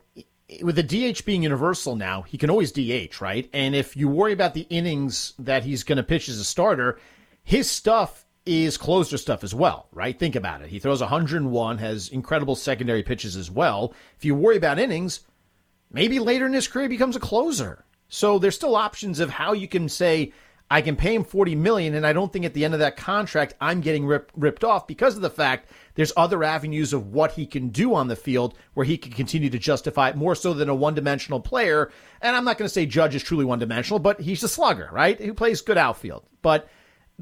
[0.63, 3.49] with the DH being universal now, he can always DH, right?
[3.53, 6.99] And if you worry about the innings that he's going to pitch as a starter,
[7.43, 10.17] his stuff is closer stuff as well, right?
[10.17, 10.69] Think about it.
[10.69, 13.93] He throws 101, has incredible secondary pitches as well.
[14.17, 15.21] If you worry about innings,
[15.91, 17.85] maybe later in his career he becomes a closer.
[18.13, 20.33] So there's still options of how you can say
[20.69, 22.97] I can pay him 40 million and I don't think at the end of that
[22.97, 27.31] contract I'm getting rip, ripped off because of the fact there's other avenues of what
[27.31, 30.53] he can do on the field where he can continue to justify it more so
[30.53, 31.89] than a one-dimensional player.
[32.21, 35.19] And I'm not going to say Judge is truly one-dimensional, but he's a slugger, right?
[35.19, 36.25] Who plays good outfield.
[36.41, 36.67] But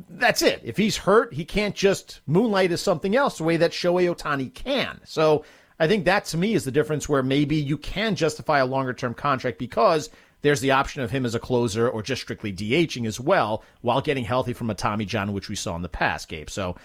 [0.10, 0.62] that's it.
[0.64, 4.52] If he's hurt, he can't just moonlight as something else the way that Shohei Ohtani
[4.52, 5.02] can.
[5.06, 5.46] So
[5.80, 8.94] I think that to me is the difference where maybe you can justify a longer
[8.94, 10.10] term contract because
[10.42, 14.02] there's the option of him as a closer or just strictly DHing as well while
[14.02, 16.50] getting healthy from a Tommy John, which we saw in the past, Gabe.
[16.50, 16.76] So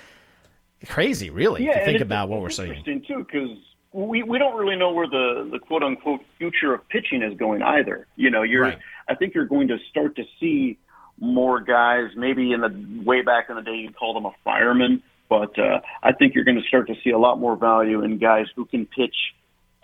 [0.86, 2.74] crazy, really, Yeah, to think about what we're it's saying.
[2.74, 3.58] Interesting too, because
[3.92, 7.62] we we don't really know where the the quote unquote future of pitching is going
[7.62, 8.06] either.
[8.16, 8.78] You know, you're Right.
[9.08, 10.78] I think you're going to start to see
[11.20, 12.10] more guys.
[12.16, 15.80] Maybe in the way back in the day, you call them a fireman, but uh,
[16.02, 18.64] I think you're going to start to see a lot more value in guys who
[18.64, 19.14] can pitch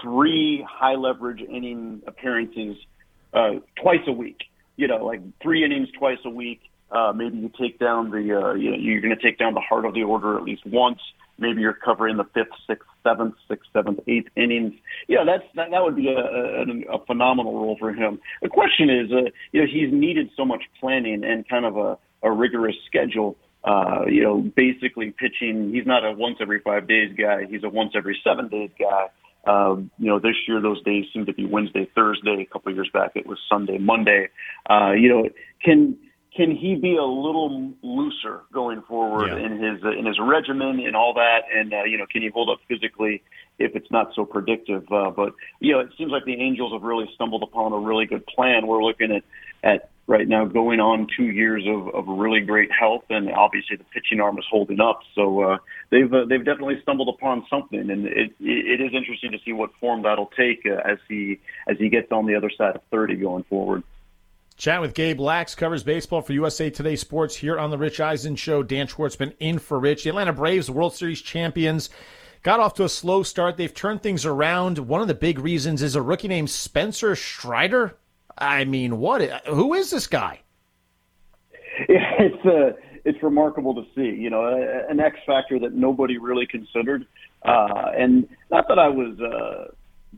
[0.01, 2.77] three high leverage inning appearances
[3.33, 4.39] uh, twice a week.
[4.77, 6.61] You know, like three innings twice a week.
[6.91, 9.61] Uh, maybe you take down the, uh, you know, you're going to take down the
[9.61, 10.99] heart of the order at least once.
[11.39, 14.75] Maybe you're covering the fifth, sixth, seventh, sixth, seventh, eighth innings.
[15.09, 18.21] Yeah, that's that, that would be a, a, a phenomenal role for him.
[18.43, 21.99] The question is, uh, you know, he's needed so much planning and kind of a,
[22.23, 23.37] a rigorous schedule.
[23.63, 25.71] Uh, you know, basically pitching.
[25.73, 27.45] He's not a once every five days guy.
[27.49, 29.09] He's a once every seven days guy.
[29.47, 32.47] Um, you know, this year those days seem to be Wednesday, Thursday.
[32.49, 34.29] A couple of years back it was Sunday, Monday.
[34.69, 35.29] Uh, you know,
[35.65, 35.97] can
[36.37, 39.47] can he be a little looser going forward Yeah.
[39.47, 41.41] in his uh, in his regimen and all that?
[41.55, 43.23] And uh, you know, can he hold up physically
[43.59, 44.85] if it's not so predictive?
[44.93, 48.07] Uh, but you know, it seems like the Angels have really stumbled upon a really
[48.07, 48.67] good plan.
[48.67, 49.25] We're looking at
[49.63, 53.85] at right now going on two years of, of really great health, and obviously the
[53.85, 55.01] pitching arm is holding up.
[55.15, 55.59] So uh,
[55.91, 59.71] they've uh, they've definitely stumbled upon something, and it it is interesting to see what
[59.81, 63.15] form that'll take uh, as he as he gets on the other side of thirty
[63.15, 63.85] going forward.
[64.57, 68.37] Chat with Gabe Lacques, covers baseball for USA Today Sports here on the Rich Eisen
[68.37, 68.63] Show.
[68.63, 70.03] Dan Schwartzman in for Rich.
[70.03, 71.89] The Atlanta Braves, World Series champions,
[72.43, 73.57] got off to a slow start.
[73.57, 74.79] They've turned things around.
[74.81, 77.97] One of the big reasons is a rookie named Spencer Strider.
[78.39, 79.23] I mean, what?
[79.47, 80.41] Who is this guy?
[81.89, 82.73] It's uh,
[83.07, 84.15] it's remarkable to see.
[84.21, 87.07] You know, a- an X factor that nobody really considered.
[87.43, 89.73] Uh, and not that I was, uh,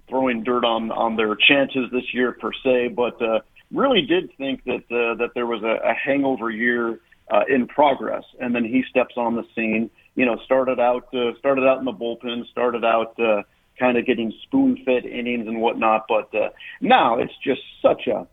[0.09, 3.41] throwing dirt on on their chances this year per se, but uh,
[3.73, 6.99] really did think that uh, that there was a, a hangover year
[7.31, 9.89] uh, in progress, and then he steps on the scene.
[10.17, 13.43] You know, started out uh, started out in the bullpen, started out uh,
[13.79, 18.27] kind of getting spoon fed innings and whatnot, but uh, now it's just such a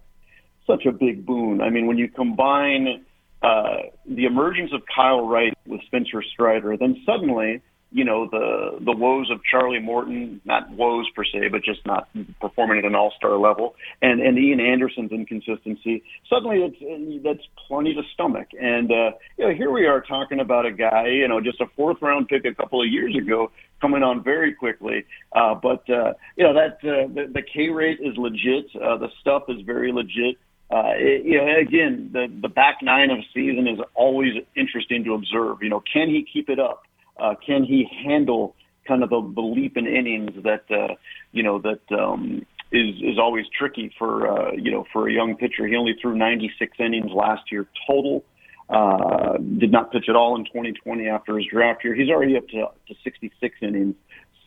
[0.67, 1.61] such a big boon.
[1.61, 3.05] I mean, when you combine
[3.41, 8.91] uh, the emergence of Kyle Wright with Spencer Strider, then suddenly you know the the
[8.91, 12.07] woes of Charlie Morton, not woes per se, but just not
[12.39, 16.03] performing at an all star level, and and Ian Anderson's inconsistency.
[16.29, 18.49] Suddenly, it's that's plenty to stomach.
[18.59, 21.65] And uh, you know, here we are talking about a guy, you know, just a
[21.75, 25.05] fourth round pick a couple of years ago, coming on very quickly.
[25.31, 28.67] Uh, but uh, you know that uh, the, the K rate is legit.
[28.75, 30.37] Uh, the stuff is very legit.
[30.71, 35.15] Uh, it, you know, again, the the back nine of season is always interesting to
[35.15, 35.63] observe.
[35.63, 36.83] You know, can he keep it up?
[37.21, 38.55] Uh, can he handle
[38.87, 40.95] kind of the, the leap in innings that uh,
[41.31, 45.35] you know that um, is is always tricky for uh, you know for a young
[45.35, 45.67] pitcher.
[45.67, 48.25] He only threw 96 innings last year total.
[48.69, 51.95] Uh, did not pitch at all in 2020 after his draft year.
[51.95, 53.95] He's already up to, to 66 innings.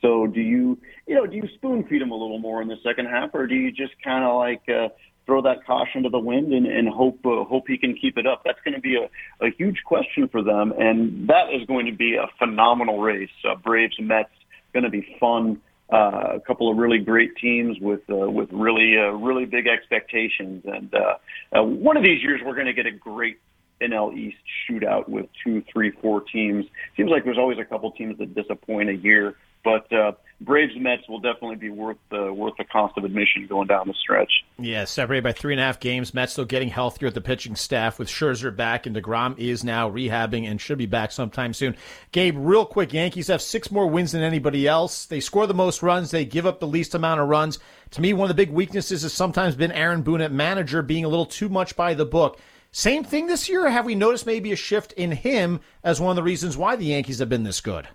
[0.01, 2.77] So do you, you know, do you spoon feed him a little more in the
[2.85, 4.89] second half, or do you just kind of like uh,
[5.27, 8.27] throw that caution to the wind and, and hope uh, hope he can keep it
[8.27, 8.43] up.
[8.45, 11.93] That's going to be a, a huge question for them, and that is going to
[11.93, 13.31] be a phenomenal race.
[13.49, 14.31] Uh, Braves Mets
[14.73, 15.61] going to be fun.
[15.93, 20.65] Uh, a couple of really great teams with uh, with really uh, really big expectations,
[20.65, 23.39] and uh, uh, one of these years we're going to get a great
[23.83, 26.65] NL East shootout with two, three, four teams.
[26.97, 29.37] Seems like there's always a couple teams that disappoint a year.
[29.65, 33.69] But uh, Braves Mets will definitely be worth the worth the cost of admission going
[33.69, 34.45] down the stretch.
[34.59, 36.15] Yeah, separated by three and a half games.
[36.15, 39.89] Mets still getting healthier at the pitching staff with Scherzer back, and Degrom is now
[39.89, 41.77] rehabbing and should be back sometime soon.
[42.11, 45.07] Gabe, real quick, Yankees have six more wins than anybody else.
[45.07, 46.11] They score the most runs.
[46.11, 47.59] They give up the least amount of runs.
[47.93, 51.05] To me, one of the big weaknesses has sometimes been Aaron Boone at manager being
[51.05, 52.39] a little too much by the book.
[52.73, 53.69] Same thing this year.
[53.69, 56.87] have we noticed maybe a shift in him as one of the reasons why the
[56.87, 57.87] Yankees have been this good?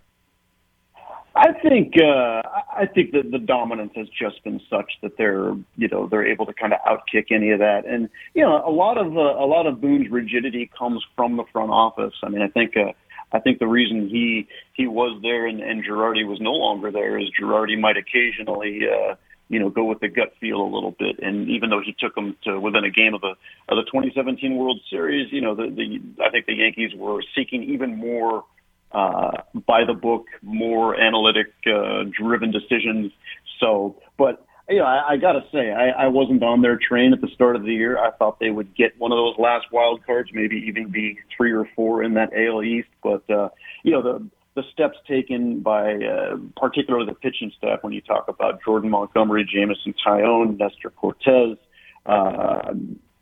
[1.37, 2.41] I think uh,
[2.75, 6.47] I think that the dominance has just been such that they're you know they're able
[6.47, 9.45] to kind of outkick any of that, and you know a lot of uh, a
[9.45, 12.15] lot of Boone's rigidity comes from the front office.
[12.23, 12.91] I mean, I think uh,
[13.31, 17.19] I think the reason he he was there and, and Girardi was no longer there
[17.19, 19.13] is Girardi might occasionally uh,
[19.47, 22.15] you know go with the gut feel a little bit, and even though he took
[22.15, 23.35] them to within a game of the
[23.69, 27.61] of the 2017 World Series, you know the the I think the Yankees were seeking
[27.61, 28.43] even more
[28.91, 29.31] uh,
[29.65, 33.11] by the book, more analytic uh, driven decisions.
[33.59, 37.13] So, but you know, I, I got to say, I, I wasn't on their train
[37.13, 37.97] at the start of the year.
[37.97, 41.51] I thought they would get one of those last wild cards, maybe even be three
[41.51, 42.89] or four in that AL East.
[43.01, 43.49] But uh,
[43.83, 48.27] you know, the the steps taken by uh, particularly the pitching staff when you talk
[48.27, 51.57] about Jordan Montgomery, Jameson Taillon, Nestor Cortes,
[52.05, 52.73] uh,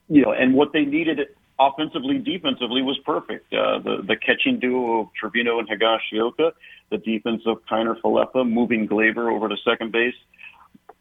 [0.08, 1.19] you know, and what they needed
[1.60, 3.54] offensively, defensively was perfect.
[3.54, 6.52] Uh, the the catching duo of Trevino and Higashioka,
[6.91, 10.15] the defense of Kiner Falefa, moving Gleyber over to second base.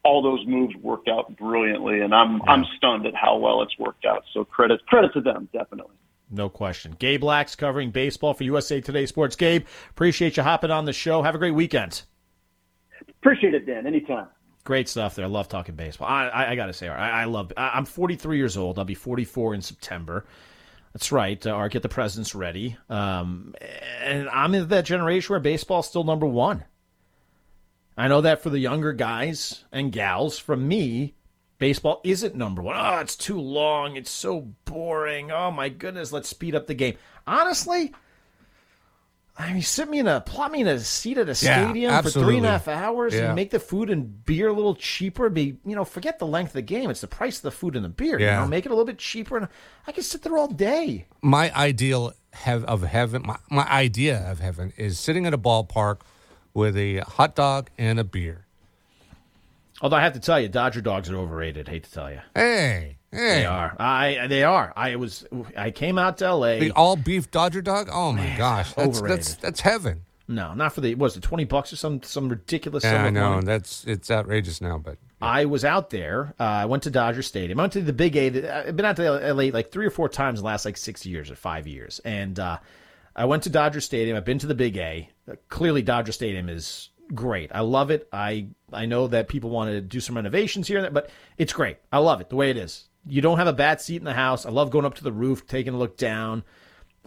[0.03, 2.51] All those moves worked out brilliantly, and I'm yeah.
[2.51, 4.23] I'm stunned at how well it's worked out.
[4.33, 5.95] So credit credit to them, definitely.
[6.31, 6.95] No question.
[6.97, 9.35] Gabe Lacques covering baseball for USA Today Sports.
[9.35, 11.21] Gabe, appreciate you hopping on the show.
[11.21, 12.01] Have a great weekend.
[13.21, 13.85] Appreciate it, Dan.
[13.85, 14.27] Anytime.
[14.65, 15.25] Great stuff there.
[15.25, 16.07] I love talking baseball.
[16.07, 17.53] I, I, I got to say, I, I love.
[17.55, 18.79] I, am 43 years old.
[18.79, 20.25] I'll be 44 in September.
[20.91, 21.45] That's right.
[21.45, 22.75] Uh, Art, get the presents ready.
[22.89, 23.53] Um,
[24.03, 26.63] and I'm in that generation where baseball's still number one.
[27.95, 31.13] I know that for the younger guys and gals, from me,
[31.59, 32.75] baseball isn't number one.
[32.75, 33.95] Oh, it's too long.
[33.95, 35.31] It's so boring.
[35.31, 36.95] Oh my goodness, let's speed up the game.
[37.27, 37.93] Honestly,
[39.37, 42.01] I mean, sit me in a plot me in a seat at a stadium yeah,
[42.01, 43.25] for three and a half hours yeah.
[43.25, 45.29] and make the food and beer a little cheaper.
[45.29, 47.75] Be you know, forget the length of the game; it's the price of the food
[47.75, 48.17] and the beer.
[48.17, 48.35] Yeah.
[48.35, 49.49] You know, make it a little bit cheaper, and
[49.87, 51.07] I can sit there all day.
[51.21, 55.99] My ideal have of heaven, my, my idea of heaven is sitting at a ballpark
[56.53, 58.45] with a hot dog and a beer.
[59.81, 61.67] Although I have to tell you, Dodger dogs are overrated.
[61.67, 62.21] Hate to tell you.
[62.33, 63.39] Hey, hey.
[63.39, 63.75] they are.
[63.79, 64.73] I they are.
[64.75, 65.25] I was.
[65.57, 66.59] I came out to L.A.
[66.59, 67.89] The all beef Dodger dog.
[67.91, 69.17] Oh my Man, gosh, that's, overrated.
[69.17, 70.01] That's that's heaven.
[70.27, 70.95] No, not for the.
[70.95, 72.83] Was it twenty bucks or some some ridiculous?
[72.83, 74.77] Yeah, I know that's it's outrageous now.
[74.77, 75.27] But yeah.
[75.27, 76.33] I was out there.
[76.39, 77.59] Uh, I went to Dodger Stadium.
[77.59, 78.67] I went to the Big A.
[78.67, 81.05] I've been out to LA like three or four times in the last like six
[81.05, 82.57] years or five years, and uh,
[83.15, 84.17] I went to Dodger Stadium.
[84.17, 85.09] I've been to the Big A.
[85.49, 87.51] clearly, Dodger Stadium is great.
[87.53, 88.07] I love it.
[88.11, 91.77] I I know that people want to do some renovations here, but it's great.
[91.91, 92.85] I love it the way it is.
[93.07, 94.45] You don't have a bad seat in the house.
[94.45, 96.43] I love going up to the roof, taking a look down.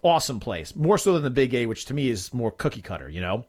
[0.02, 0.76] Awesome place.
[0.76, 3.44] More so than the Big A, which to me is more cookie cutter, you know?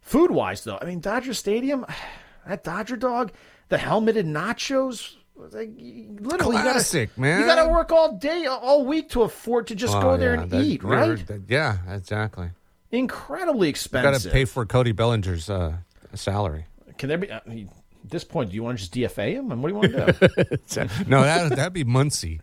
[0.00, 1.86] Food wise, though, I mean, Dodger Stadium,
[2.46, 3.32] that Dodger dog,
[3.68, 5.14] the helmeted nachos.
[5.36, 7.40] Like, literally, Classic, you gotta, man.
[7.40, 10.34] You got to work all day, all week to afford to just Oh, go there
[10.34, 11.26] yeah, and that- eat, right?
[11.26, 12.50] that- yeah, exactly.
[12.90, 14.12] Incredibly You expensive.
[14.12, 15.74] got to pay for Cody Bellinger's uh,
[16.14, 16.64] salary.
[16.98, 17.30] Can there be?
[17.30, 17.68] I mean,
[18.06, 19.50] at this point, do you want to just DFA him?
[19.50, 21.04] And what do you want to do?
[21.08, 22.40] no, that that'd be Muncy.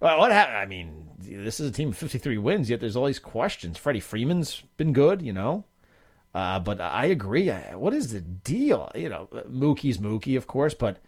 [0.00, 0.56] Well, what happened?
[0.56, 3.78] I mean, this is a team of 53 wins, yet there's all these questions.
[3.78, 5.64] Freddie Freeman's been good, you know.
[6.34, 7.48] Uh, but I agree.
[7.48, 8.90] What is the deal?
[8.96, 10.98] You know, Mookie's Mookie, of course, but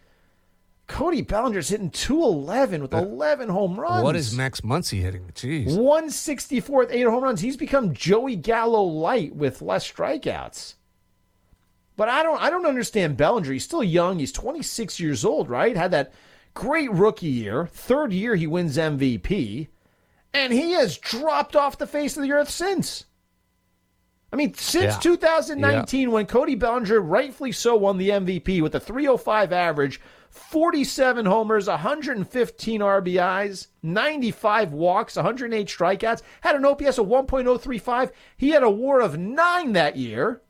[0.87, 4.03] Cody Bellinger's hitting 211 with 11 home runs.
[4.05, 5.31] What is Max Muncy hitting?
[5.33, 5.75] Jeez.
[5.75, 7.41] 164 with eight home runs.
[7.41, 10.75] He's become Joey Gallo light with less strikeouts.
[11.97, 13.53] But I don't I don't understand Bellinger.
[13.53, 14.19] He's still young.
[14.19, 15.75] He's 26 years old, right?
[15.77, 16.13] Had that
[16.53, 17.67] great rookie year.
[17.67, 19.67] Third year he wins MVP.
[20.33, 23.05] And he has dropped off the face of the earth since.
[24.33, 24.99] I mean, since Yeah.
[24.99, 31.67] 2019, when Cody Bellinger rightfully so won the MVP with a 305 average, 47 homers,
[31.67, 38.11] 115 RBIs, 95 walks, 108 strikeouts, had an OPS of 1.035.
[38.35, 40.41] He had a WAR of nine that year.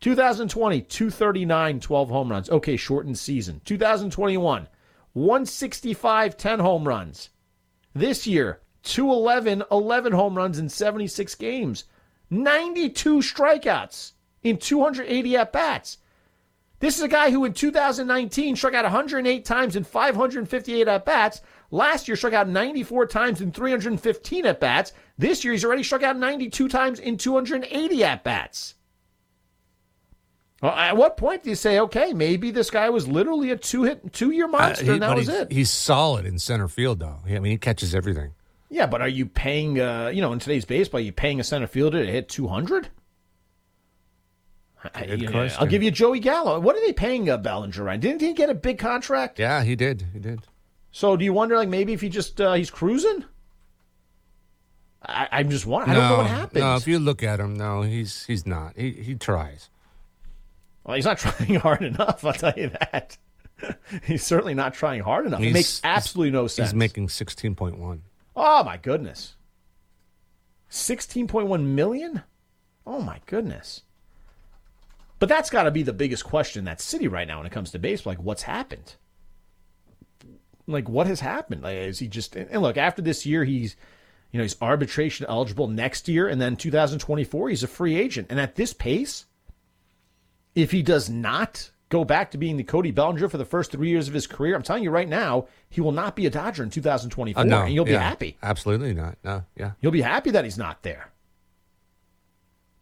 [0.00, 2.50] 2020, 239, 12 home runs.
[2.50, 3.60] Okay, shortened season.
[3.64, 4.68] 2021,
[5.12, 7.30] 165, 10 home runs.
[7.94, 11.84] This year, 211, 11 home runs in 76 games.
[12.30, 15.98] 92 strikeouts in 280 at bats.
[16.78, 21.40] This is a guy who in 2019 struck out 108 times in 558 at bats.
[21.70, 24.92] Last year struck out 94 times in 315 at bats.
[25.16, 28.74] This year he's already struck out 92 times in 280 at bats.
[30.66, 33.84] Well, at what point do you say, okay, maybe this guy was literally a two
[33.84, 35.52] hit, two year Uh, monster, he- and that was it?
[35.52, 37.18] He's solid in center field, though.
[37.24, 38.32] I mean, he catches everything.
[38.68, 41.44] Yeah, but are you paying, uh, you know, in today's baseball, are you paying a
[41.44, 42.88] center fielder to hit 200?
[45.06, 46.60] You know, I'll give you Joey Gallo.
[46.60, 47.98] What are they paying uh, Bellinger right?
[47.98, 49.38] Didn't he get a big contract?
[49.38, 50.04] Yeah, he did.
[50.12, 50.40] He did.
[50.92, 53.24] So do you wonder, like, maybe if he just uh, he's cruising?
[55.02, 55.96] I, I'm just wondering.
[55.96, 56.60] I don't know what happens.
[56.62, 58.76] No, if you look at him, no, he's he's not.
[58.76, 59.70] He he tries.
[60.86, 62.24] Well, he's not trying hard enough.
[62.24, 63.18] I'll tell you that.
[64.04, 65.40] he's certainly not trying hard enough.
[65.42, 66.70] it makes absolutely no sense.
[66.70, 68.02] He's making sixteen point one.
[68.34, 69.34] Oh my goodness.
[70.70, 72.22] 16.1 million?
[72.86, 73.82] Oh my goodness.
[75.18, 77.52] But that's got to be the biggest question in that city right now when it
[77.52, 78.10] comes to baseball.
[78.12, 78.96] Like, what's happened?
[80.66, 81.62] Like, what has happened?
[81.62, 82.36] Like, is he just.
[82.36, 83.76] And look, after this year, he's.
[84.32, 88.26] You know, he's arbitration eligible next year, and then 2024, he's a free agent.
[88.28, 89.24] And at this pace,
[90.56, 93.90] if he does not go back to being the Cody Bellinger for the first three
[93.90, 96.64] years of his career, I'm telling you right now, he will not be a Dodger
[96.64, 98.36] in 2024, Uh, no, and you'll be yeah, happy.
[98.42, 99.18] Absolutely not.
[99.22, 99.72] No, yeah.
[99.80, 101.12] You'll be happy that he's not there.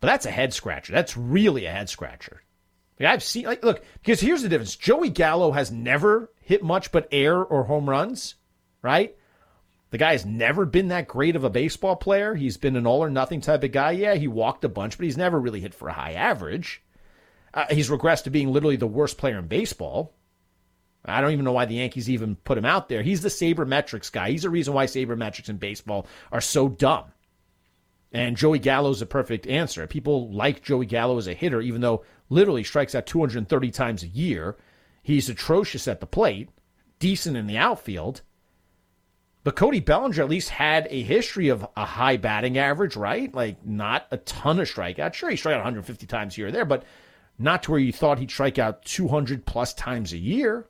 [0.00, 0.92] But that's a head scratcher.
[0.92, 2.42] That's really a head scratcher.
[3.00, 6.92] Like I've seen, like, look, because here's the difference: Joey Gallo has never hit much
[6.92, 8.36] but air or home runs,
[8.82, 9.16] right?
[9.90, 12.34] The guy has never been that great of a baseball player.
[12.34, 13.92] He's been an all or nothing type of guy.
[13.92, 16.82] Yeah, he walked a bunch, but he's never really hit for a high average.
[17.54, 20.12] Uh, he's regressed to being literally the worst player in baseball.
[21.04, 23.02] I don't even know why the Yankees even put him out there.
[23.02, 24.30] He's the sabermetrics guy.
[24.30, 27.04] He's the reason why sabermetrics in baseball are so dumb.
[28.12, 29.86] And Joey Gallo's a perfect answer.
[29.86, 34.08] People like Joey Gallo as a hitter, even though literally strikes out 230 times a
[34.08, 34.56] year.
[35.02, 36.48] He's atrocious at the plate,
[36.98, 38.22] decent in the outfield.
[39.42, 43.32] But Cody Bellinger at least had a history of a high batting average, right?
[43.34, 45.12] Like not a ton of strikeouts.
[45.12, 46.84] Sure, he struck out 150 times here or there, but
[47.38, 50.66] not to where you thought he'd strike out 200 plus times a year.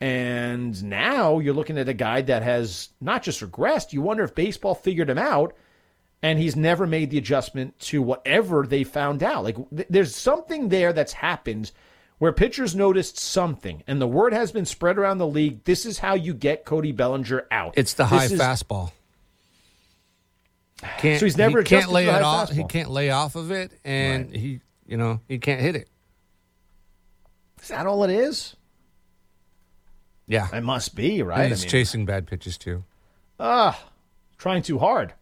[0.00, 4.34] And now you're looking at a guy that has not just regressed, you wonder if
[4.34, 5.54] baseball figured him out
[6.22, 9.42] and he's never made the adjustment to whatever they found out.
[9.44, 11.72] Like th- there's something there that's happened
[12.18, 15.64] where pitchers noticed something and the word has been spread around the league.
[15.64, 17.74] This is how you get Cody Bellinger out.
[17.76, 18.92] It's the This high is- fastball.
[20.80, 22.50] So he's never he can't lay it off.
[22.52, 25.88] He can't lay off of it, and he, you know, he can't hit it.
[27.62, 28.56] Is that all it is?
[30.26, 31.40] Yeah, It must be, right?
[31.40, 32.84] And he's I mean- chasing bad pitches too.
[33.40, 33.80] Ah,
[34.36, 35.14] trying too hard.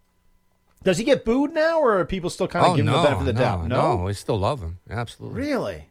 [0.83, 3.03] Does he get booed now, or are people still kind of oh giving no, him
[3.03, 3.67] the benefit of the no, doubt?
[3.69, 4.79] no, we still love him.
[4.89, 5.41] Absolutely.
[5.41, 5.89] Really?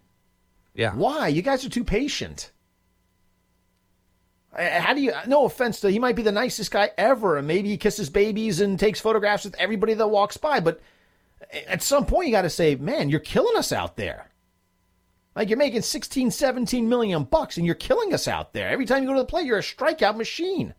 [0.74, 0.94] Yeah.
[0.96, 1.28] Why?
[1.28, 2.52] You guys are too patient.
[4.58, 5.12] Uh, How do you?
[5.28, 8.62] No offense to he might be the nicest guy ever, and maybe he kisses babies
[8.62, 10.60] and takes photographs with everybody that walks by.
[10.62, 10.82] But
[11.68, 14.30] at some point, you got to say, man, you're killing us out there.
[15.36, 18.70] Like you're making 16, 17 million bucks, and you're killing us out there.
[18.70, 20.74] Every time you go to the plate, you're a strikeout machine.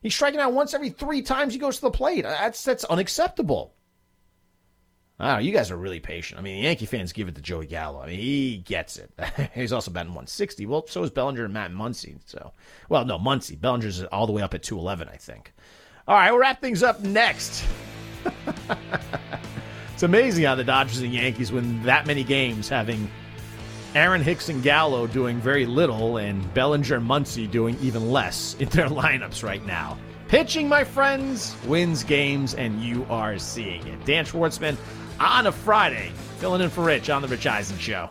[0.00, 2.24] He's striking out once every three times he goes to the plate.
[2.24, 3.74] Uh, that's that's unacceptable.
[5.18, 6.38] Oh, you guys are really patient.
[6.38, 8.02] I mean, the Yankee fans give it to Joey Gallo.
[8.02, 9.10] I mean, he gets it.
[9.54, 10.66] He's also batting 160.
[10.66, 12.16] Well, so is Bellinger and Max Muncy.
[12.26, 12.52] So,
[12.88, 13.58] well, no, Muncy.
[13.58, 15.52] Bellinger's all the way up at 211, I think.
[16.08, 17.64] All right, we'll wrap things up next.
[19.94, 23.08] it's amazing how the Dodgers and Yankees win that many games, having
[23.94, 28.68] Aaron Hicks and Gallo doing very little and Bellinger and Muncy doing even less in
[28.70, 29.96] their lineups right now.
[30.26, 34.04] Pitching, my friends, wins games, and you are seeing it.
[34.04, 34.76] Dan Schwartzman
[35.20, 38.10] on a Friday, filling in for Rich on The Rich Eisen Show.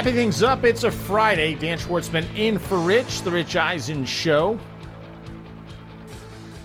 [0.00, 1.54] Wrapping things up, it's a Friday.
[1.54, 4.58] Dan Schwartzman in for Rich, the Rich Eisen Show.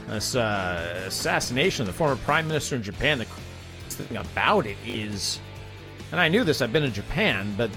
[0.08, 5.42] This uh, assassination of the former prime minister in Japan, the thing about it is,
[6.14, 7.70] and I knew this, I've been in Japan, but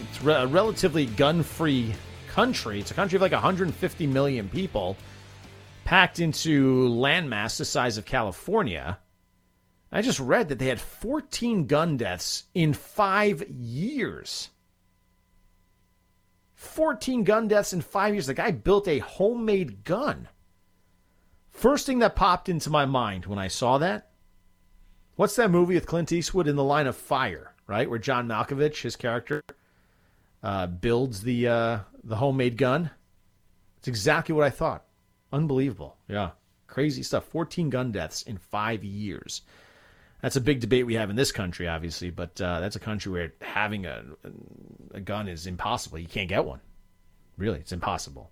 [0.00, 1.92] it's a relatively gun free
[2.30, 2.80] country.
[2.80, 4.96] It's a country of like 150 million people,
[5.84, 8.98] packed into landmass the size of California.
[9.92, 14.48] I just read that they had 14 gun deaths in five years.
[16.66, 18.26] 14 gun deaths in five years.
[18.26, 20.28] The guy built a homemade gun.
[21.50, 24.10] First thing that popped into my mind when I saw that
[25.16, 27.90] what's that movie with Clint Eastwood in the line of fire, right?
[27.90, 29.42] Where John Malkovich, his character,
[30.42, 32.90] uh, builds the, uh, the homemade gun.
[33.78, 34.84] It's exactly what I thought.
[35.32, 35.96] Unbelievable.
[36.08, 36.30] Yeah.
[36.66, 37.24] Crazy stuff.
[37.24, 39.42] 14 gun deaths in five years.
[40.22, 43.12] That's a big debate we have in this country, obviously, but uh, that's a country
[43.12, 44.02] where having a,
[44.92, 45.98] a gun is impossible.
[45.98, 46.60] You can't get one.
[47.36, 48.30] Really, it's impossible.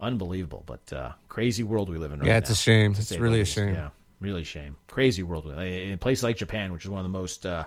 [0.00, 2.94] Unbelievable, but uh, crazy world we live in right Yeah, it's now, a shame.
[2.96, 3.74] It's really a shame.
[3.74, 3.90] Yeah,
[4.20, 4.76] really a shame.
[4.88, 5.46] Crazy world.
[5.46, 5.58] in.
[5.58, 7.64] In a place like Japan, which is one of the most uh,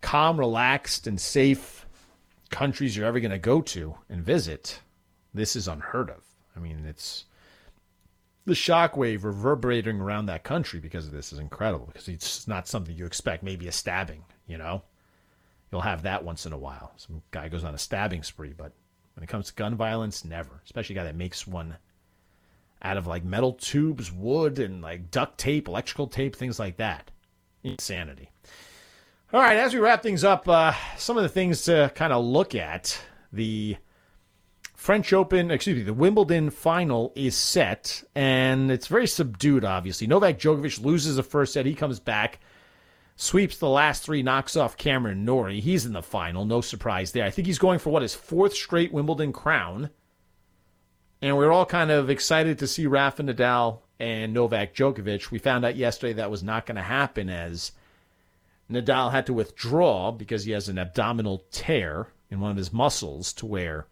[0.00, 1.86] calm, relaxed, and safe
[2.50, 4.80] countries you're ever going to go to and visit,
[5.34, 6.22] this is unheard of.
[6.56, 7.24] I mean, it's
[8.48, 12.96] the shockwave reverberating around that country because of this is incredible because it's not something
[12.96, 13.42] you expect.
[13.42, 14.82] Maybe a stabbing, you know,
[15.70, 16.92] you'll have that once in a while.
[16.96, 18.72] Some guy goes on a stabbing spree, but
[19.14, 20.62] when it comes to gun violence, never.
[20.64, 21.76] Especially a guy that makes one
[22.82, 27.10] out of like metal tubes, wood, and like duct tape, electrical tape, things like that.
[27.62, 28.30] Insanity.
[29.32, 32.24] All right, as we wrap things up, uh, some of the things to kind of
[32.24, 32.98] look at
[33.32, 33.76] the
[34.78, 40.06] French Open, excuse me, the Wimbledon final is set, and it's very subdued, obviously.
[40.06, 41.66] Novak Djokovic loses the first set.
[41.66, 42.38] He comes back,
[43.16, 45.58] sweeps the last three, knocks off Cameron Norrie.
[45.58, 46.44] He's in the final.
[46.44, 47.24] No surprise there.
[47.24, 49.90] I think he's going for what his fourth straight Wimbledon crown.
[51.20, 55.32] And we're all kind of excited to see Rafa Nadal and Novak Djokovic.
[55.32, 57.72] We found out yesterday that was not going to happen as
[58.70, 63.32] Nadal had to withdraw because he has an abdominal tear in one of his muscles
[63.32, 63.88] to where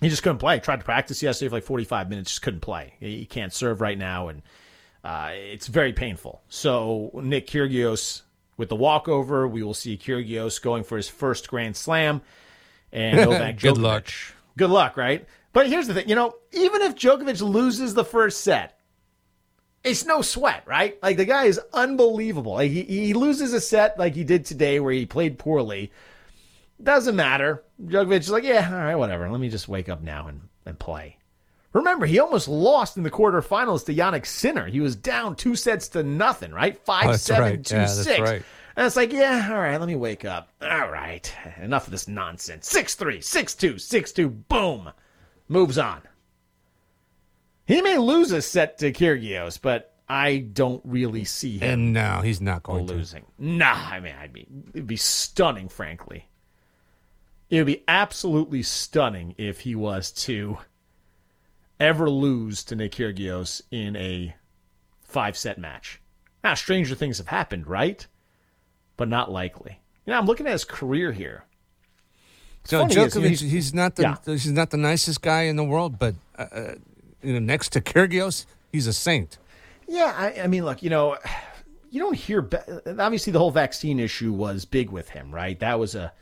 [0.00, 0.58] he just couldn't play.
[0.60, 2.94] Tried to practice yesterday for like 45 minutes, just couldn't play.
[3.00, 4.42] He can't serve right now, and
[5.04, 6.42] uh, it's very painful.
[6.48, 8.22] So Nick Kyrgios
[8.56, 12.22] with the walkover, we will see Kyrgios going for his first Grand Slam,
[12.92, 14.08] and Novak Good luck.
[14.56, 15.26] Good luck, right?
[15.52, 18.78] But here's the thing, you know, even if Djokovic loses the first set,
[19.82, 21.02] it's no sweat, right?
[21.02, 22.52] Like the guy is unbelievable.
[22.54, 25.90] Like he, he loses a set like he did today where he played poorly.
[26.82, 27.62] Doesn't matter.
[27.82, 29.28] Djokovic is like, yeah, all right, whatever.
[29.30, 31.18] Let me just wake up now and, and play.
[31.72, 34.66] Remember, he almost lost in the quarterfinals to Jannik Sinner.
[34.66, 36.76] He was down two sets to nothing, right?
[36.76, 37.64] Oh, Five, Oh, seven, right.
[37.64, 38.20] two, Yeah, six.
[38.20, 38.42] right.
[38.76, 40.48] And it's like, yeah, all right, let me wake up.
[40.62, 42.68] All right, enough of this nonsense.
[42.68, 44.28] Six three, six two, six two.
[44.30, 44.90] Boom,
[45.48, 46.00] moves on.
[47.66, 52.20] He may lose a set to Kyrgios, but I don't really see him And no,
[52.20, 52.92] he's not going to.
[52.94, 53.24] losing.
[53.38, 56.26] Nah, I mean, I'd be it'd be stunning, frankly.
[57.50, 60.58] It would be absolutely stunning if he was to
[61.80, 64.34] ever lose to Nick Kyrgios in a
[65.02, 66.00] five set match.
[66.44, 68.06] Now, stranger things have happened, right?
[68.96, 69.80] But not likely.
[70.06, 71.44] You know, I'm looking at his career here.
[72.64, 74.16] So funny is, you know, Djokovic, he's, not the Yeah.
[74.24, 76.74] he's not the nicest guy in the world, but uh, uh,
[77.22, 79.38] you know, next to Kyrgios, he's a saint.
[79.88, 81.16] Yeah, I, I mean, look, you know,
[81.90, 82.48] you don't hear.
[82.86, 85.58] Obviously, the whole vaccine issue was big with him, right?
[85.58, 86.12] That was a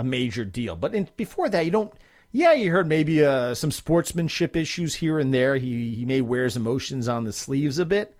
[0.00, 0.74] a major deal.
[0.76, 1.92] But in, before that, you don't.
[2.32, 5.56] Yeah, you heard maybe uh, some sportsmanship issues here and there.
[5.56, 8.16] He he may wear his emotions on the sleeves a bit,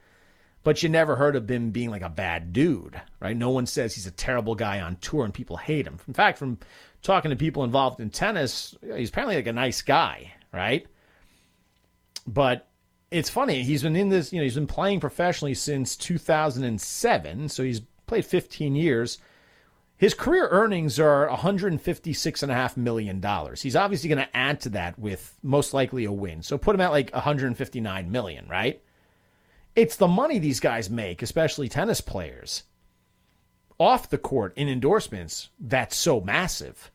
[0.63, 3.37] but you never heard of him being like a bad dude, right?
[3.37, 5.99] No one says he's a terrible guy on tour and people hate him.
[6.07, 6.59] In fact, from
[7.03, 10.87] talking to people involved in tennis, he's apparently like a nice guy, right?
[12.27, 12.69] But
[13.11, 13.63] it's funny.
[13.63, 17.49] He's been in this, you know, he's been playing professionally since 2007.
[17.49, 19.19] So he's played 15 years.
[20.01, 23.23] His career earnings are $156.5 million.
[23.55, 26.43] He's obviously going to add to that with most likely a win.
[26.43, 28.83] So put him at like 159 million, right?
[29.77, 32.63] It's the money these guys make, especially tennis players,
[33.79, 36.91] off the court in endorsements that's so massive.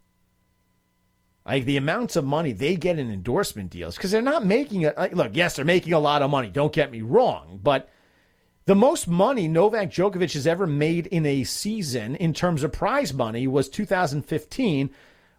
[1.45, 4.97] Like the amounts of money they get in endorsement deals, because they're not making it.
[4.97, 6.49] Like, look, yes, they're making a lot of money.
[6.49, 7.88] Don't get me wrong, but
[8.66, 13.13] the most money Novak Djokovic has ever made in a season in terms of prize
[13.13, 14.89] money was 2015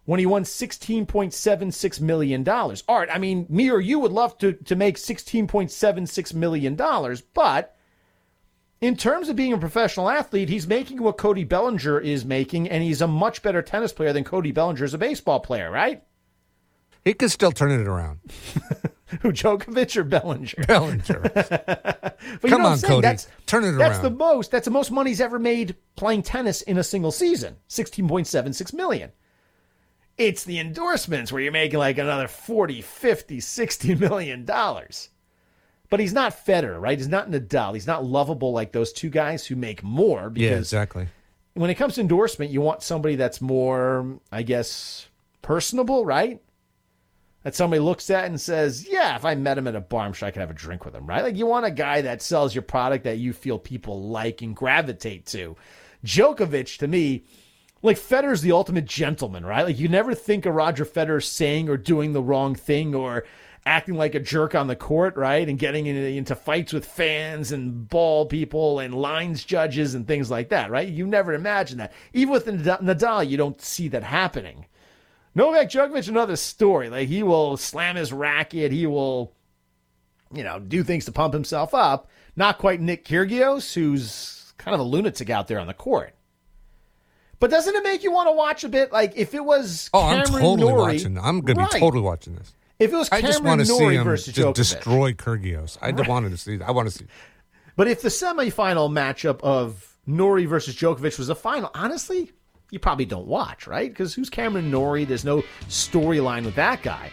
[0.05, 2.49] when he won $16.76 million.
[2.49, 6.77] Art, I mean, me or you would love to, to make $16.76 million,
[7.35, 7.77] but
[8.81, 12.85] in terms of being a professional athlete, he's making what Cody Bellinger is making, and
[12.85, 16.05] he's a much better tennis player than Cody Bellinger is a baseball player, right?
[17.05, 18.20] He could still turn it around.
[19.21, 20.65] Who, Djokovic or Bellinger?
[20.67, 21.21] Bellinger.
[21.35, 22.89] but you Come know what on.
[22.91, 23.03] Cody.
[23.03, 24.03] That's, Turn it that's around.
[24.03, 24.51] the most.
[24.51, 27.57] That's the most money he's ever made playing tennis in a single season.
[27.69, 29.13] Sixteen point seven six million.
[30.19, 35.11] It's the endorsements where you're making like another 40, 50, 60 million dollars.
[35.89, 36.99] But he's not Federer, right?
[36.99, 37.75] He's not Nadal.
[37.75, 40.31] He's not lovable like those two guys who make more.
[40.31, 41.07] Because yeah, exactly.
[41.55, 45.07] when it comes to endorsement, you want somebody that's more, I guess,
[45.43, 46.43] personable, right?
[47.47, 50.12] That somebody looks at and says, "Yeah, if I met him at a bar, I'm
[50.12, 51.22] sure I could have a drink with him." Right?
[51.22, 54.57] Like you want a guy that sells your product that you feel people like and
[54.57, 55.55] gravitate to.
[56.05, 57.22] Djokovic, to me,
[57.82, 59.64] like Federer's the ultimate gentleman, right?
[59.64, 63.24] Like you never think of Roger Federer saying or doing the wrong thing or
[63.64, 65.49] acting like a jerk on the court, right?
[65.49, 70.32] And getting into, into fights with fans and ball people and lines judges and things
[70.32, 70.88] like that, right?
[70.88, 71.92] You never imagine that.
[72.12, 74.66] Even with Nadal, you don't see that happening.
[75.37, 76.89] Novak Djokovic, another story.
[76.89, 79.32] Like he will slam his racket, he will,
[80.32, 82.09] you know, do things to pump himself up.
[82.34, 86.14] Not quite Nick Kyrgios, who's kind of a lunatic out there on the court.
[87.39, 88.93] But doesn't it make you want to watch a bit?
[88.93, 91.18] Like if it was Oh, Cameron I'm totally Norrie, watching.
[91.18, 92.55] I'm going to be totally watching this.
[92.78, 94.55] If it was I just Cameron want to see him versus Djokovic.
[94.55, 95.76] destroy Kyrgios.
[95.82, 96.09] I Right.
[96.09, 96.59] wanted to see.
[96.66, 97.07] I want to see.
[97.76, 102.32] But if the semifinal matchup of Norrie versus Djokovic was a final, honestly,
[102.71, 103.91] you probably don't watch, right?
[103.91, 105.05] Because who's Cameron Norrie?
[105.05, 107.11] There's no storyline with that guy.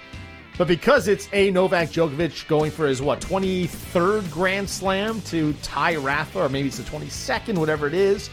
[0.57, 5.95] But because it's a Novak Djokovic going for his what 23rd Grand Slam to tie
[5.95, 8.29] Rafa, or maybe it's the 22nd, whatever it is,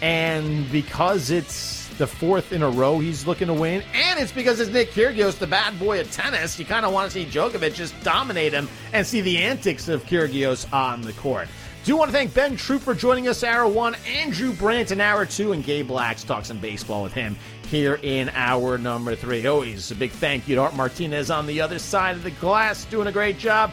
[0.00, 4.60] and because it's the fourth in a row he's looking to win, and it's because
[4.60, 7.74] it's Nick Kyrgios, the bad boy of tennis, you kind of want to see Djokovic
[7.74, 11.48] just dominate him and see the antics of Kyrgios on the court.
[11.88, 15.24] Do want to thank Ben Troop for joining us hour one, Andrew Brandt in hour
[15.24, 17.34] two, and Gabe Lacques talks some baseball with him
[17.70, 19.46] here in hour number three.
[19.46, 22.30] Oh, Always a big thank you to Art Martinez on the other side of the
[22.30, 23.72] glass, doing a great job.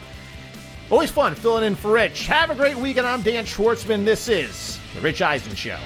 [0.88, 2.26] Always fun filling in for Rich.
[2.28, 3.06] Have a great weekend.
[3.06, 4.06] I'm Dan Schwartzman.
[4.06, 5.78] This is The Rich Eisen Show.